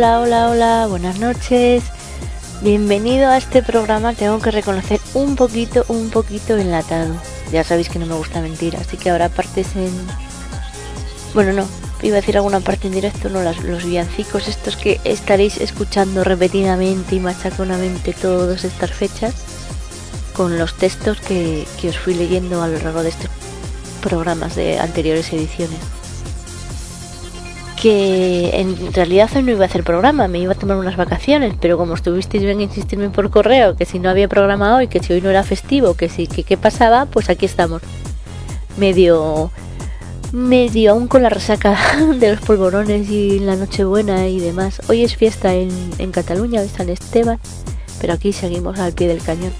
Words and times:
Hola, 0.00 0.20
hola, 0.20 0.48
hola, 0.48 0.86
buenas 0.88 1.18
noches. 1.18 1.84
Bienvenido 2.62 3.28
a 3.28 3.36
este 3.36 3.62
programa, 3.62 4.14
tengo 4.14 4.38
que 4.38 4.50
reconocer 4.50 4.98
un 5.12 5.36
poquito, 5.36 5.84
un 5.88 6.08
poquito 6.08 6.56
enlatado. 6.56 7.14
Ya 7.52 7.64
sabéis 7.64 7.90
que 7.90 7.98
no 7.98 8.06
me 8.06 8.14
gusta 8.14 8.40
mentir, 8.40 8.78
así 8.78 8.96
que 8.96 9.10
ahora 9.10 9.28
partes 9.28 9.76
en... 9.76 9.92
Bueno, 11.34 11.52
no, 11.52 11.68
iba 12.00 12.16
a 12.16 12.20
decir 12.22 12.38
alguna 12.38 12.60
parte 12.60 12.86
en 12.86 12.94
directo, 12.94 13.28
no, 13.28 13.42
las, 13.42 13.62
los 13.62 13.84
villancicos 13.84 14.48
estos 14.48 14.78
que 14.78 15.02
estaréis 15.04 15.58
escuchando 15.60 16.24
repetidamente 16.24 17.16
y 17.16 17.20
machaconamente 17.20 18.14
todas 18.14 18.64
estas 18.64 18.92
fechas, 18.92 19.34
con 20.32 20.58
los 20.58 20.78
textos 20.78 21.20
que, 21.20 21.68
que 21.78 21.90
os 21.90 21.98
fui 21.98 22.14
leyendo 22.14 22.62
a 22.62 22.68
lo 22.68 22.78
largo 22.78 23.02
de 23.02 23.10
estos 23.10 23.28
programas 24.00 24.56
de 24.56 24.78
anteriores 24.78 25.30
ediciones 25.34 25.99
que 27.80 28.60
en 28.60 28.92
realidad 28.92 29.30
hoy 29.34 29.42
no 29.42 29.52
iba 29.52 29.62
a 29.62 29.66
hacer 29.66 29.84
programa, 29.84 30.28
me 30.28 30.38
iba 30.38 30.52
a 30.52 30.54
tomar 30.54 30.76
unas 30.76 30.98
vacaciones, 30.98 31.54
pero 31.58 31.78
como 31.78 31.94
estuvisteis 31.94 32.42
bien 32.42 32.60
insistirme 32.60 33.08
por 33.08 33.30
correo 33.30 33.74
que 33.74 33.86
si 33.86 33.98
no 33.98 34.10
había 34.10 34.28
programa 34.28 34.76
hoy, 34.76 34.86
que 34.86 35.02
si 35.02 35.14
hoy 35.14 35.22
no 35.22 35.30
era 35.30 35.42
festivo, 35.44 35.94
que 35.94 36.10
si 36.10 36.26
que 36.26 36.44
qué 36.44 36.58
pasaba, 36.58 37.06
pues 37.06 37.30
aquí 37.30 37.46
estamos. 37.46 37.80
Medio 38.76 39.50
medio 40.32 40.92
aún 40.92 41.08
con 41.08 41.22
la 41.22 41.30
resaca 41.30 41.76
de 42.18 42.32
los 42.32 42.40
polvorones 42.40 43.08
y 43.08 43.38
la 43.38 43.56
Nochebuena 43.56 44.28
y 44.28 44.40
demás. 44.40 44.82
Hoy 44.88 45.02
es 45.02 45.16
fiesta 45.16 45.54
en, 45.54 45.70
en 45.96 46.12
Cataluña, 46.12 46.60
de 46.60 46.68
San 46.68 46.90
Esteban, 46.90 47.40
pero 47.98 48.12
aquí 48.12 48.34
seguimos 48.34 48.78
al 48.78 48.92
pie 48.92 49.08
del 49.08 49.22
cañón. 49.22 49.52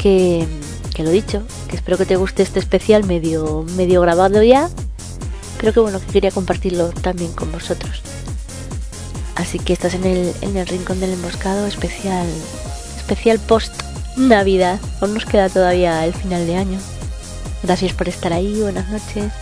Que, 0.00 0.46
que 0.94 1.02
lo 1.02 1.10
dicho, 1.10 1.42
que 1.68 1.76
espero 1.76 1.98
que 1.98 2.06
te 2.06 2.16
guste 2.16 2.42
este 2.42 2.60
especial 2.60 3.04
medio, 3.04 3.66
medio 3.76 4.00
grabado 4.00 4.42
ya 4.42 4.70
pero 5.64 5.72
que 5.72 5.80
bueno 5.80 5.98
que 5.98 6.12
quería 6.12 6.30
compartirlo 6.30 6.90
también 6.90 7.32
con 7.32 7.50
vosotros. 7.50 8.02
Así 9.34 9.58
que 9.58 9.72
estás 9.72 9.94
en 9.94 10.04
el, 10.04 10.34
en 10.42 10.58
el 10.58 10.66
rincón 10.66 11.00
del 11.00 11.14
emboscado 11.14 11.66
especial, 11.66 12.26
especial 12.98 13.38
post 13.38 13.72
Navidad. 14.18 14.78
Aún 15.00 15.14
nos 15.14 15.24
queda 15.24 15.48
todavía 15.48 16.04
el 16.04 16.12
final 16.12 16.46
de 16.46 16.56
año. 16.56 16.78
Gracias 17.62 17.94
por 17.94 18.10
estar 18.10 18.34
ahí, 18.34 18.60
buenas 18.60 18.90
noches. 18.90 19.32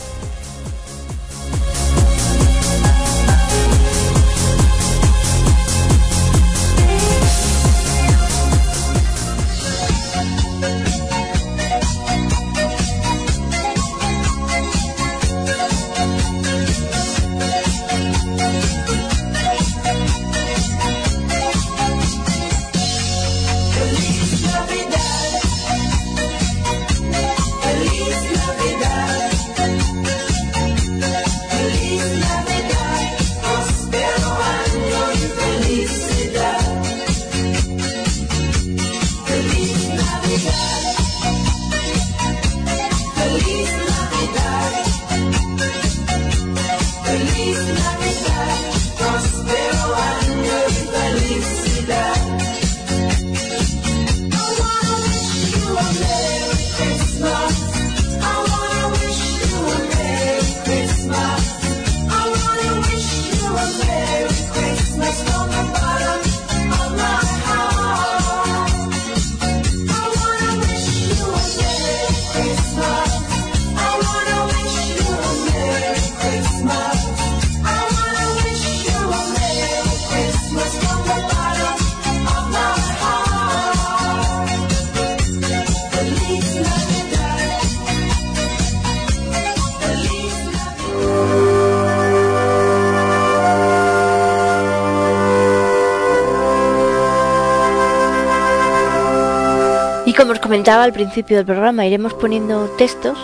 Comentaba 100.53 100.83
al 100.83 100.93
principio 100.93 101.39
del 101.39 101.47
programa, 101.47 101.87
iremos 101.87 102.13
poniendo 102.13 102.67
textos, 102.77 103.17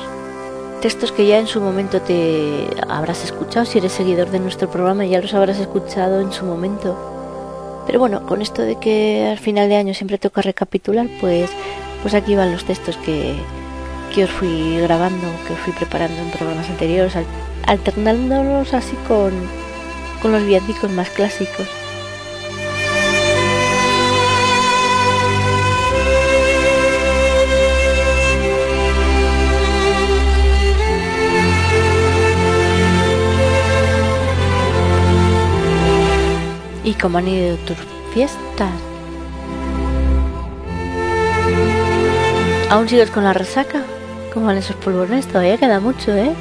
textos 0.80 1.12
que 1.12 1.26
ya 1.26 1.38
en 1.38 1.46
su 1.46 1.60
momento 1.60 2.00
te 2.00 2.66
habrás 2.88 3.22
escuchado, 3.22 3.66
si 3.66 3.76
eres 3.76 3.92
seguidor 3.92 4.30
de 4.30 4.40
nuestro 4.40 4.70
programa 4.70 5.04
ya 5.04 5.20
los 5.20 5.34
habrás 5.34 5.58
escuchado 5.58 6.22
en 6.22 6.32
su 6.32 6.46
momento. 6.46 7.84
Pero 7.86 7.98
bueno, 7.98 8.24
con 8.24 8.40
esto 8.40 8.62
de 8.62 8.76
que 8.76 9.28
al 9.30 9.38
final 9.38 9.68
de 9.68 9.76
año 9.76 9.92
siempre 9.92 10.16
toca 10.16 10.40
recapitular, 10.40 11.06
pues, 11.20 11.50
pues 12.00 12.14
aquí 12.14 12.34
van 12.34 12.50
los 12.50 12.64
textos 12.64 12.96
que, 12.96 13.34
que 14.14 14.24
os 14.24 14.30
fui 14.30 14.78
grabando, 14.78 15.26
que 15.46 15.52
os 15.52 15.58
fui 15.58 15.74
preparando 15.74 16.18
en 16.22 16.30
programas 16.30 16.70
anteriores, 16.70 17.12
alternándolos 17.66 18.72
así 18.72 18.96
con, 19.06 19.32
con 20.22 20.32
los 20.32 20.46
villancicos 20.46 20.90
más 20.92 21.10
clásicos. 21.10 21.77
¿Y 36.88 36.94
cómo 36.94 37.18
han 37.18 37.28
ido 37.28 37.54
tus 37.66 37.76
fiestas? 38.14 38.70
¿Aún 42.70 42.88
sigues 42.88 43.10
con 43.10 43.24
la 43.24 43.34
resaca? 43.34 43.82
¿Cómo 44.32 44.46
van 44.46 44.56
esos 44.56 44.74
polvorones? 44.76 45.26
Todavía 45.26 45.58
queda 45.58 45.80
mucho, 45.80 46.16
¿eh? 46.16 46.32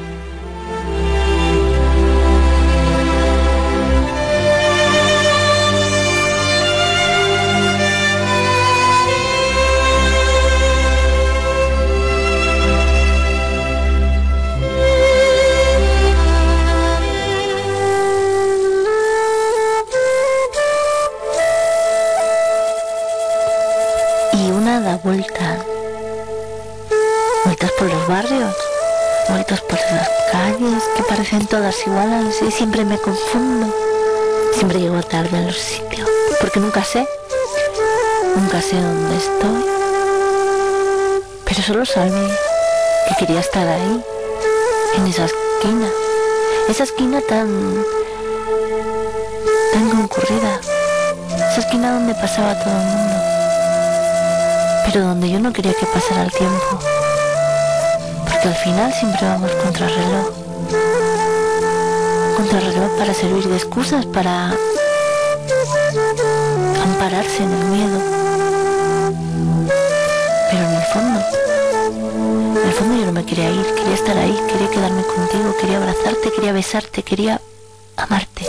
Todas 31.58 31.88
iguales 31.88 32.40
y 32.44 32.52
siempre 32.52 32.86
me 32.86 33.00
confundo. 33.00 33.74
Siempre 34.54 34.80
llego 34.80 35.02
tarde 35.02 35.38
a 35.38 35.42
los 35.42 35.56
sitios, 35.56 36.08
porque 36.40 36.60
nunca 36.60 36.84
sé, 36.84 37.08
nunca 38.36 38.62
sé 38.62 38.76
dónde 38.80 39.18
estoy. 39.18 39.66
Pero 41.46 41.62
solo 41.64 41.86
sabía 41.86 42.30
que 43.08 43.16
quería 43.26 43.40
estar 43.40 43.68
ahí, 43.68 44.06
en 44.98 45.08
esa 45.08 45.26
esquina, 45.26 45.90
esa 46.70 46.84
esquina 46.84 47.22
tan, 47.22 47.50
tan 49.74 49.90
concurrida, 49.90 50.60
esa 51.52 51.62
esquina 51.62 51.94
donde 51.94 52.14
pasaba 52.14 52.54
todo 52.60 52.74
el 52.74 52.86
mundo 52.86 53.16
pero 54.86 55.06
donde 55.06 55.30
yo 55.30 55.40
no 55.40 55.52
quería 55.52 55.74
que 55.74 55.86
pasara 55.86 56.24
el 56.24 56.32
tiempo, 56.32 56.80
porque 58.24 58.48
al 58.48 58.56
final 58.56 58.94
siempre 58.94 59.28
vamos 59.28 59.52
contra 59.52 59.86
reloj, 59.86 60.47
para 62.50 63.14
servir 63.14 63.44
de 63.46 63.58
excusas, 63.58 64.06
para 64.06 64.54
ampararse 66.82 67.44
en 67.44 67.52
el 67.52 67.66
miedo, 67.66 68.00
pero 70.50 70.64
en 70.64 70.74
el 70.74 70.84
fondo, 70.94 71.20
en 72.62 72.68
el 72.68 72.74
fondo 72.74 72.96
yo 73.00 73.06
no 73.06 73.12
me 73.12 73.26
quería 73.26 73.50
ir, 73.50 73.66
quería 73.76 73.94
estar 73.96 74.18
ahí, 74.18 74.40
quería 74.48 74.70
quedarme 74.70 75.04
contigo, 75.04 75.56
quería 75.60 75.78
abrazarte, 75.78 76.32
quería 76.32 76.54
besarte, 76.54 77.04
quería 77.04 77.42
amarte. 77.98 78.46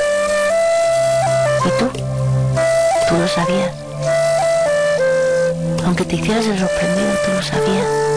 Y 1.65 1.79
tú, 1.79 1.91
tú 3.09 3.15
lo 3.17 3.27
sabías. 3.27 3.73
Aunque 5.85 6.05
te 6.05 6.17
hicieras 6.17 6.47
el 6.47 6.59
sorprendido, 6.59 7.15
tú 7.27 7.33
lo 7.33 7.43
sabías. 7.43 8.08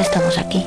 Estamos 0.00 0.38
aquí. 0.38 0.66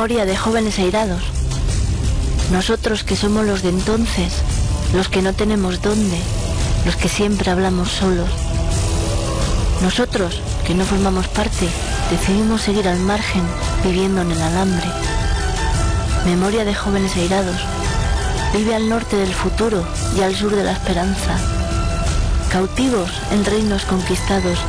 Memoria 0.00 0.24
de 0.24 0.34
jóvenes 0.34 0.78
airados. 0.78 1.20
Nosotros 2.50 3.04
que 3.04 3.16
somos 3.16 3.44
los 3.44 3.62
de 3.62 3.68
entonces, 3.68 4.32
los 4.94 5.10
que 5.10 5.20
no 5.20 5.34
tenemos 5.34 5.82
dónde, 5.82 6.16
los 6.86 6.96
que 6.96 7.10
siempre 7.10 7.50
hablamos 7.50 7.90
solos. 7.90 8.30
Nosotros, 9.82 10.40
que 10.66 10.74
no 10.74 10.86
formamos 10.86 11.28
parte, 11.28 11.68
decidimos 12.10 12.62
seguir 12.62 12.88
al 12.88 12.98
margen, 13.00 13.42
viviendo 13.84 14.22
en 14.22 14.32
el 14.32 14.40
alambre. 14.40 14.86
Memoria 16.24 16.64
de 16.64 16.74
jóvenes 16.74 17.14
airados. 17.16 17.60
Vive 18.54 18.74
al 18.74 18.88
norte 18.88 19.16
del 19.16 19.34
futuro 19.34 19.84
y 20.16 20.22
al 20.22 20.34
sur 20.34 20.56
de 20.56 20.64
la 20.64 20.72
esperanza. 20.72 21.36
Cautivos 22.50 23.10
en 23.32 23.44
reinos 23.44 23.84
conquistados, 23.84 24.60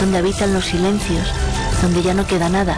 donde 0.00 0.18
habitan 0.18 0.52
los 0.52 0.64
silencios, 0.64 1.28
donde 1.80 2.02
ya 2.02 2.12
no 2.12 2.26
queda 2.26 2.48
nada, 2.48 2.76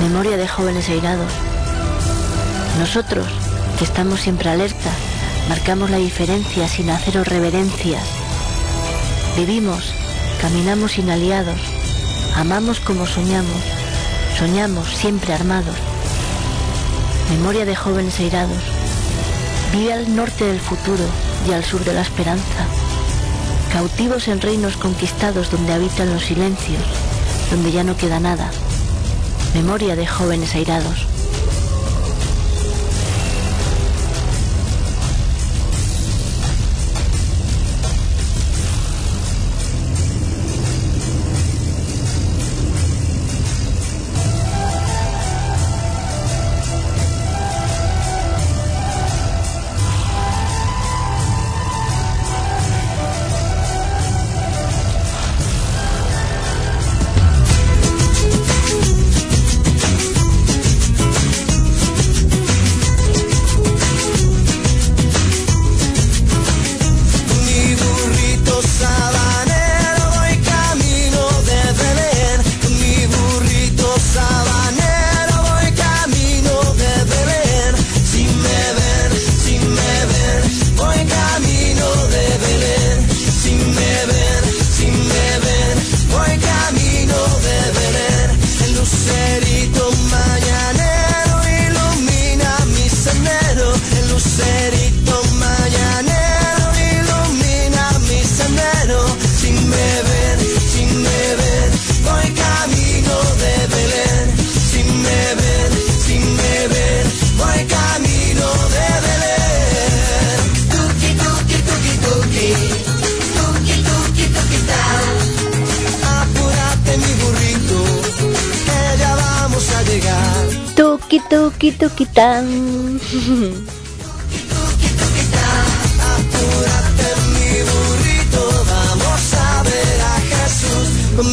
memoria 0.00 0.38
de 0.38 0.48
jóvenes 0.48 0.88
airados. 0.88 1.30
Nosotros, 2.78 3.26
que 3.78 3.84
estamos 3.84 4.20
siempre 4.20 4.48
alerta, 4.48 4.90
marcamos 5.48 5.90
la 5.90 5.98
diferencia 5.98 6.68
sin 6.68 6.88
haceros 6.88 7.28
reverencias. 7.28 8.02
Vivimos, 9.36 9.92
caminamos 10.40 10.92
sin 10.92 11.10
aliados, 11.10 11.60
amamos 12.34 12.80
como 12.80 13.06
soñamos, 13.06 13.60
soñamos 14.38 14.88
siempre 14.88 15.34
armados. 15.34 15.76
Memoria 17.30 17.66
de 17.66 17.76
jóvenes 17.76 18.18
airados. 18.20 18.62
Vive 19.72 19.92
al 19.92 20.16
norte 20.16 20.46
del 20.46 20.60
futuro 20.60 21.04
y 21.48 21.52
al 21.52 21.62
sur 21.62 21.84
de 21.84 21.92
la 21.92 22.00
esperanza. 22.00 22.64
Cautivos 23.72 24.28
en 24.28 24.40
reinos 24.40 24.76
conquistados 24.78 25.50
donde 25.50 25.74
habitan 25.74 26.12
los 26.12 26.24
silencios, 26.24 26.82
donde 27.50 27.70
ya 27.70 27.84
no 27.84 27.96
queda 27.96 28.18
nada 28.18 28.50
memoria 29.54 29.96
de 29.96 30.06
jóvenes 30.06 30.54
airados. 30.54 31.19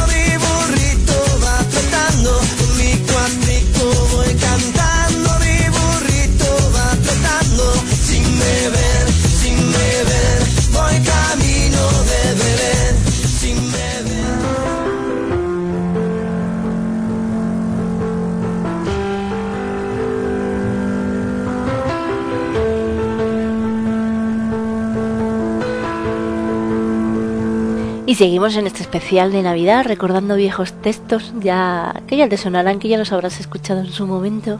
seguimos 28.21 28.55
en 28.55 28.67
este 28.67 28.83
especial 28.83 29.31
de 29.31 29.41
Navidad 29.41 29.83
recordando 29.83 30.35
viejos 30.35 30.73
textos 30.73 31.33
ya 31.39 32.03
que 32.05 32.17
ya 32.17 32.29
te 32.29 32.37
sonarán, 32.37 32.77
que 32.77 32.87
ya 32.87 32.99
los 32.99 33.11
habrás 33.11 33.39
escuchado 33.39 33.79
en 33.79 33.91
su 33.91 34.05
momento. 34.05 34.59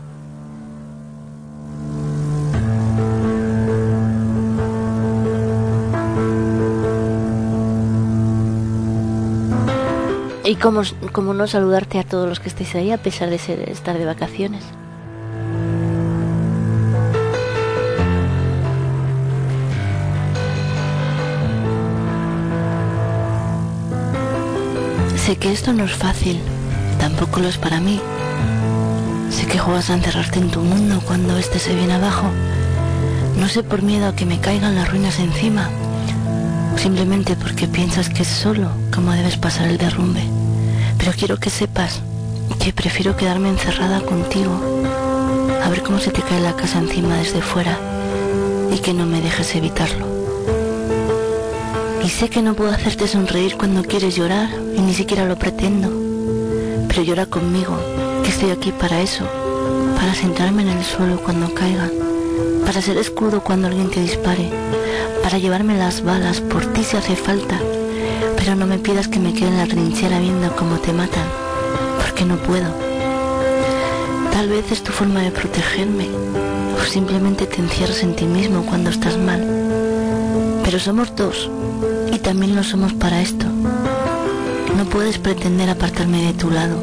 Y 10.44 10.56
cómo, 10.56 10.82
cómo 11.12 11.36
no 11.36 11.46
saludarte 11.46 12.00
a 12.00 12.04
todos 12.04 12.28
los 12.28 12.40
que 12.40 12.50
estéis 12.50 12.74
ahí 12.74 12.92
a 12.92 12.98
pesar 12.98 13.30
de 13.30 13.38
ser, 13.38 13.70
estar 13.70 13.96
de 13.96 14.06
vacaciones. 14.06 14.64
Sé 25.26 25.36
que 25.36 25.52
esto 25.52 25.72
no 25.72 25.86
es 25.86 25.92
fácil, 25.92 26.40
tampoco 27.00 27.42
lo 27.42 27.48
es 27.48 27.60
para 27.60 27.80
mí. 27.80 28.02
Sé 29.30 29.46
que 29.46 29.60
juegas 29.60 29.92
a 29.92 29.94
encerrarte 29.94 30.40
en 30.40 30.50
tu 30.50 30.62
mundo 30.62 31.00
cuando 31.06 31.38
este 31.38 31.60
se 31.60 31.76
viene 31.76 31.94
abajo. 31.94 32.26
No 33.38 33.48
sé 33.48 33.62
por 33.62 33.84
miedo 33.84 34.08
a 34.08 34.16
que 34.16 34.26
me 34.26 34.40
caigan 34.40 34.74
las 34.74 34.90
ruinas 34.90 35.20
encima, 35.20 35.70
simplemente 36.76 37.36
porque 37.36 37.68
piensas 37.68 38.10
que 38.10 38.24
es 38.24 38.30
solo 38.30 38.72
como 38.92 39.12
debes 39.12 39.38
pasar 39.38 39.68
el 39.68 39.78
derrumbe. 39.78 40.24
Pero 40.98 41.12
quiero 41.12 41.38
que 41.38 41.52
sepas 41.52 42.02
que 42.60 42.74
prefiero 42.74 43.16
quedarme 43.16 43.50
encerrada 43.50 44.02
contigo, 44.02 44.60
a 45.64 45.70
ver 45.70 45.84
cómo 45.84 46.00
se 46.00 46.10
te 46.10 46.24
cae 46.24 46.42
la 46.42 46.56
casa 46.56 46.80
encima 46.80 47.18
desde 47.18 47.44
fuera 47.44 47.78
y 48.74 48.80
que 48.80 48.96
no 48.96 49.06
me 49.06 49.22
dejes 49.22 49.54
evitarlo. 49.54 50.11
Y 52.04 52.10
sé 52.10 52.30
que 52.30 52.42
no 52.42 52.56
puedo 52.56 52.72
hacerte 52.72 53.08
sonreír 53.08 53.56
cuando 53.58 53.84
quieres 53.84 54.16
llorar 54.16 54.50
y 54.76 54.82
ni 54.82 54.94
siquiera 54.94 55.26
lo 55.26 55.38
pretendo. 55.38 55.90
Pero 56.88 57.04
llora 57.04 57.28
conmigo, 57.28 57.78
que 58.24 58.30
estoy 58.30 58.50
aquí 58.50 58.72
para 58.72 59.02
eso, 59.02 59.24
para 59.96 60.16
sentarme 60.16 60.64
en 60.64 60.70
el 60.70 60.84
suelo 60.84 61.22
cuando 61.24 61.54
caigan, 61.54 61.92
para 62.66 62.82
ser 62.82 62.98
escudo 62.98 63.42
cuando 63.42 63.68
alguien 63.68 63.92
te 63.92 64.02
dispare, 64.02 64.50
para 65.22 65.38
llevarme 65.38 65.78
las 65.78 66.04
balas 66.04 66.42
por 66.42 66.66
ti 66.74 66.84
si 66.84 66.98
hace 66.98 67.16
falta. 67.16 67.60
Pero 68.36 68.56
no 68.56 68.66
me 68.66 68.80
pidas 68.80 69.08
que 69.08 69.20
me 69.20 69.34
quede 69.34 69.50
en 69.50 69.58
la 69.58 69.68
trinchera 69.68 70.20
viendo 70.20 70.56
cómo 70.56 70.80
te 70.80 70.94
matan, 70.94 71.28
porque 72.04 72.26
no 72.26 72.38
puedo. 72.38 72.74
Tal 74.32 74.50
vez 74.50 74.72
es 74.72 74.84
tu 74.84 74.92
forma 74.92 75.22
de 75.22 75.32
protegerme, 75.32 76.10
o 76.82 76.84
simplemente 76.84 77.46
te 77.46 77.62
encierras 77.62 78.02
en 78.02 78.16
ti 78.16 78.26
mismo 78.26 78.66
cuando 78.66 78.90
estás 78.90 79.18
mal. 79.18 79.71
Pero 80.64 80.80
somos 80.80 81.16
dos, 81.16 81.50
y 82.14 82.20
también 82.20 82.56
lo 82.56 82.64
somos 82.64 82.94
para 82.94 83.22
esto. 83.22 83.46
No 84.78 84.86
puedes 84.86 85.18
pretender 85.18 85.70
apartarme 85.70 86.24
de 86.24 86.34
tu 86.34 86.50
lado 86.50 86.78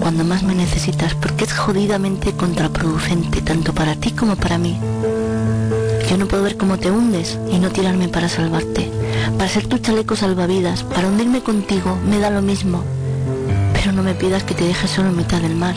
cuando 0.00 0.24
más 0.24 0.42
me 0.42 0.56
necesitas 0.56 1.14
porque 1.14 1.44
es 1.44 1.52
jodidamente 1.52 2.32
contraproducente 2.32 3.40
tanto 3.40 3.72
para 3.72 3.94
ti 3.94 4.10
como 4.10 4.34
para 4.34 4.58
mí. 4.58 4.76
Yo 6.10 6.18
no 6.18 6.26
puedo 6.26 6.42
ver 6.42 6.56
cómo 6.56 6.76
te 6.78 6.90
hundes 6.90 7.38
y 7.50 7.58
no 7.60 7.70
tirarme 7.70 8.08
para 8.08 8.28
salvarte, 8.28 8.90
para 9.38 9.48
ser 9.48 9.68
tu 9.68 9.78
chaleco 9.78 10.16
salvavidas, 10.16 10.82
para 10.82 11.06
hundirme 11.06 11.42
contigo, 11.42 11.96
me 12.04 12.18
da 12.18 12.30
lo 12.30 12.42
mismo. 12.42 12.82
Pero 13.74 13.92
no 13.92 14.02
me 14.02 14.14
pidas 14.14 14.42
que 14.42 14.54
te 14.54 14.64
dejes 14.64 14.90
solo 14.90 15.10
en 15.10 15.16
mitad 15.16 15.40
del 15.40 15.54
mar. 15.54 15.76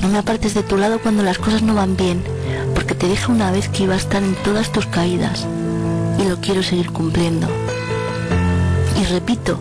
No 0.00 0.08
me 0.08 0.18
apartes 0.18 0.54
de 0.54 0.62
tu 0.62 0.76
lado 0.76 1.00
cuando 1.00 1.24
las 1.24 1.38
cosas 1.38 1.62
no 1.62 1.74
van 1.74 1.96
bien, 1.96 2.22
porque 2.74 2.94
te 2.94 3.08
dije 3.08 3.32
una 3.32 3.50
vez 3.50 3.68
que 3.68 3.82
iba 3.82 3.94
a 3.94 3.98
estar 3.98 4.22
en 4.22 4.36
todas 4.36 4.70
tus 4.70 4.86
caídas 4.86 5.46
y 6.20 6.28
lo 6.28 6.40
quiero 6.40 6.62
seguir 6.62 6.90
cumpliendo. 6.90 7.46
Y 9.00 9.04
repito, 9.04 9.58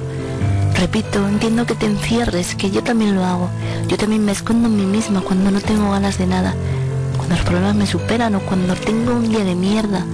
repito, 0.75 1.27
entiendo 1.27 1.65
que 1.65 1.75
te 1.75 1.85
encierres, 1.85 2.55
que 2.55 2.69
yo 2.71 2.83
también 2.83 3.15
lo 3.15 3.23
hago. 3.23 3.49
Yo 3.87 3.97
también 3.97 4.25
me 4.25 4.31
escondo 4.31 4.67
en 4.67 4.75
mí 4.75 4.85
misma 4.85 5.21
cuando 5.21 5.51
no 5.51 5.61
tengo 5.61 5.91
ganas 5.91 6.17
de 6.17 6.27
nada, 6.27 6.53
cuando 7.17 7.35
los 7.35 7.45
problemas 7.45 7.75
me 7.75 7.87
superan 7.87 8.35
o 8.35 8.41
cuando 8.41 8.75
tengo 8.75 9.13
un 9.13 9.29
día 9.29 9.43
de 9.43 9.55
mierda. 9.55 10.05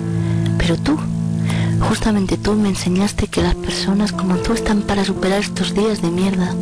Pero 0.57 0.77
tú, 0.77 0.97
justamente 1.89 2.37
tú 2.37 2.53
me 2.53 2.69
enseñaste 2.69 3.27
que 3.27 3.41
las 3.41 3.55
personas 3.55 4.11
como 4.11 4.35
tú 4.37 4.53
están 4.53 4.81
para 4.81 5.03
superar 5.03 5.39
estos 5.39 5.73
días 5.73 6.01
de 6.01 6.09
mierda. 6.09 6.53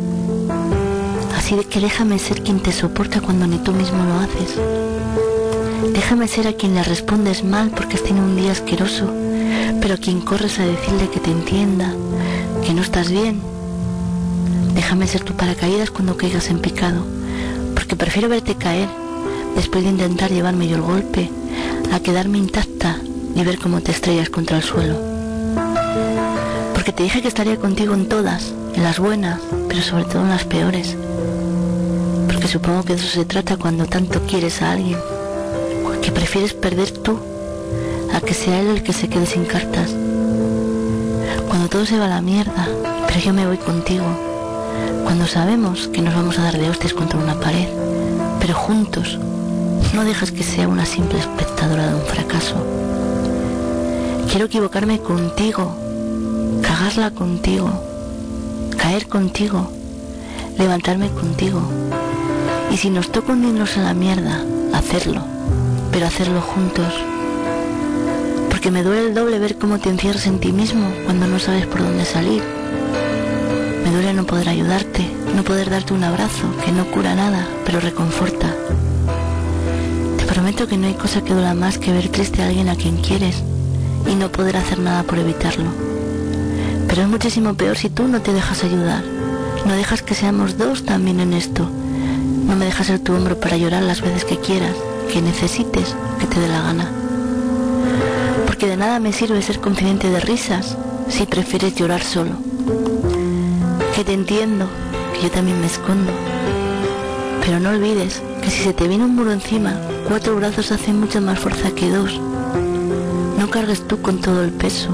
Así 1.36 1.56
de 1.56 1.64
que 1.64 1.80
déjame 1.80 2.18
ser 2.18 2.42
quien 2.42 2.60
te 2.60 2.72
soporta 2.72 3.20
cuando 3.20 3.46
ni 3.46 3.58
tú 3.58 3.72
mismo 3.72 4.02
lo 4.04 4.14
haces. 4.14 4.58
Déjame 5.92 6.26
ser 6.26 6.48
a 6.48 6.54
quien 6.54 6.74
le 6.74 6.82
respondes 6.82 7.44
mal 7.44 7.70
porque 7.70 7.96
has 7.96 8.02
tenido 8.02 8.24
un 8.24 8.36
día 8.36 8.52
asqueroso 8.52 9.12
pero 9.80 9.96
quien 9.96 10.20
corres 10.20 10.58
a 10.58 10.66
decirle 10.66 11.08
que 11.10 11.20
te 11.20 11.30
entienda, 11.30 11.94
que 12.64 12.74
no 12.74 12.82
estás 12.82 13.10
bien. 13.10 13.40
Déjame 14.74 15.06
ser 15.06 15.22
tu 15.22 15.34
paracaídas 15.34 15.90
cuando 15.90 16.16
caigas 16.16 16.50
en 16.50 16.60
picado, 16.60 17.04
porque 17.74 17.96
prefiero 17.96 18.28
verte 18.28 18.56
caer 18.56 18.88
después 19.54 19.84
de 19.84 19.90
intentar 19.90 20.30
llevarme 20.30 20.68
yo 20.68 20.76
el 20.76 20.82
golpe, 20.82 21.30
a 21.92 22.00
quedarme 22.00 22.38
intacta 22.38 22.98
y 23.34 23.42
ver 23.44 23.58
cómo 23.58 23.80
te 23.80 23.92
estrellas 23.92 24.30
contra 24.30 24.56
el 24.56 24.62
suelo. 24.62 24.98
Porque 26.72 26.92
te 26.92 27.04
dije 27.04 27.22
que 27.22 27.28
estaría 27.28 27.56
contigo 27.56 27.94
en 27.94 28.08
todas, 28.08 28.52
en 28.74 28.82
las 28.82 28.98
buenas, 28.98 29.40
pero 29.68 29.82
sobre 29.82 30.04
todo 30.04 30.22
en 30.22 30.30
las 30.30 30.44
peores. 30.44 30.96
Porque 32.26 32.48
supongo 32.48 32.82
que 32.82 32.94
eso 32.94 33.06
se 33.06 33.24
trata 33.24 33.56
cuando 33.56 33.86
tanto 33.86 34.20
quieres 34.22 34.60
a 34.62 34.72
alguien, 34.72 34.98
que 36.02 36.10
prefieres 36.10 36.52
perder 36.52 36.90
tú 36.90 37.18
a 38.14 38.20
que 38.20 38.32
sea 38.32 38.60
él 38.60 38.68
el 38.68 38.82
que 38.84 38.92
se 38.92 39.08
quede 39.08 39.26
sin 39.26 39.44
cartas. 39.44 39.90
Cuando 41.48 41.68
todo 41.68 41.84
se 41.84 41.98
va 41.98 42.04
a 42.04 42.08
la 42.08 42.20
mierda, 42.20 42.68
pero 43.06 43.18
yo 43.18 43.32
me 43.32 43.46
voy 43.46 43.56
contigo. 43.58 44.04
Cuando 45.02 45.26
sabemos 45.26 45.88
que 45.88 46.00
nos 46.00 46.14
vamos 46.14 46.38
a 46.38 46.44
dar 46.44 46.56
de 46.56 46.70
hostias 46.70 46.94
contra 46.94 47.18
una 47.18 47.34
pared, 47.34 47.68
pero 48.40 48.54
juntos, 48.54 49.18
no 49.94 50.04
dejas 50.04 50.30
que 50.30 50.44
sea 50.44 50.68
una 50.68 50.86
simple 50.86 51.18
espectadora 51.18 51.88
de 51.88 51.94
un 51.94 52.02
fracaso. 52.02 52.54
Quiero 54.30 54.46
equivocarme 54.46 55.00
contigo, 55.00 55.76
cagarla 56.62 57.10
contigo, 57.10 57.68
caer 58.76 59.08
contigo, 59.08 59.70
levantarme 60.56 61.10
contigo. 61.10 61.60
Y 62.70 62.76
si 62.76 62.90
nos 62.90 63.10
toca 63.10 63.32
hundirnos 63.32 63.76
en 63.76 63.84
la 63.84 63.94
mierda, 63.94 64.40
hacerlo, 64.72 65.22
pero 65.90 66.06
hacerlo 66.06 66.40
juntos 66.40 66.92
que 68.64 68.70
me 68.70 68.82
duele 68.82 69.08
el 69.08 69.14
doble 69.14 69.38
ver 69.38 69.58
cómo 69.58 69.78
te 69.78 69.90
encierras 69.90 70.26
en 70.26 70.40
ti 70.40 70.50
mismo 70.50 70.90
cuando 71.04 71.26
no 71.26 71.38
sabes 71.38 71.66
por 71.66 71.82
dónde 71.82 72.06
salir. 72.06 72.42
Me 73.84 73.90
duele 73.90 74.14
no 74.14 74.24
poder 74.24 74.48
ayudarte, 74.48 75.06
no 75.36 75.42
poder 75.42 75.68
darte 75.68 75.92
un 75.92 76.02
abrazo 76.02 76.44
que 76.64 76.72
no 76.72 76.90
cura 76.90 77.14
nada, 77.14 77.46
pero 77.66 77.78
reconforta. 77.78 78.54
Te 80.16 80.24
prometo 80.24 80.66
que 80.66 80.78
no 80.78 80.86
hay 80.86 80.94
cosa 80.94 81.22
que 81.22 81.34
duela 81.34 81.52
más 81.52 81.76
que 81.76 81.92
ver 81.92 82.08
triste 82.08 82.40
a 82.40 82.46
alguien 82.46 82.70
a 82.70 82.76
quien 82.76 82.96
quieres 83.02 83.42
y 84.10 84.14
no 84.14 84.32
poder 84.32 84.56
hacer 84.56 84.78
nada 84.78 85.02
por 85.02 85.18
evitarlo. 85.18 85.68
Pero 86.88 87.02
es 87.02 87.08
muchísimo 87.08 87.52
peor 87.52 87.76
si 87.76 87.90
tú 87.90 88.08
no 88.08 88.22
te 88.22 88.32
dejas 88.32 88.64
ayudar, 88.64 89.04
no 89.66 89.74
dejas 89.74 90.00
que 90.00 90.14
seamos 90.14 90.56
dos 90.56 90.86
también 90.86 91.20
en 91.20 91.34
esto. 91.34 91.68
No 92.46 92.56
me 92.56 92.64
dejas 92.64 92.86
ser 92.86 92.98
tu 92.98 93.12
hombro 93.12 93.38
para 93.38 93.58
llorar 93.58 93.82
las 93.82 94.00
veces 94.00 94.24
que 94.24 94.38
quieras, 94.38 94.74
que 95.12 95.20
necesites, 95.20 95.94
que 96.18 96.26
te 96.26 96.40
dé 96.40 96.48
la 96.48 96.62
gana 96.62 97.03
porque 98.64 98.76
de 98.76 98.76
nada 98.78 98.98
me 98.98 99.12
sirve 99.12 99.42
ser 99.42 99.60
confidente 99.60 100.08
de 100.08 100.20
risas 100.20 100.78
si 101.10 101.26
prefieres 101.26 101.74
llorar 101.74 102.02
solo. 102.02 102.30
Que 103.94 104.04
te 104.04 104.14
entiendo, 104.14 104.66
que 105.12 105.24
yo 105.24 105.30
también 105.30 105.60
me 105.60 105.66
escondo. 105.66 106.10
Pero 107.44 107.60
no 107.60 107.68
olvides 107.68 108.22
que 108.40 108.48
si 108.48 108.62
se 108.62 108.72
te 108.72 108.88
viene 108.88 109.04
un 109.04 109.16
muro 109.16 109.32
encima, 109.32 109.74
cuatro 110.08 110.34
brazos 110.36 110.72
hacen 110.72 110.98
mucha 110.98 111.20
más 111.20 111.38
fuerza 111.40 111.72
que 111.72 111.90
dos. 111.90 112.18
No 113.38 113.50
cargues 113.50 113.86
tú 113.86 114.00
con 114.00 114.22
todo 114.22 114.42
el 114.42 114.50
peso. 114.50 114.88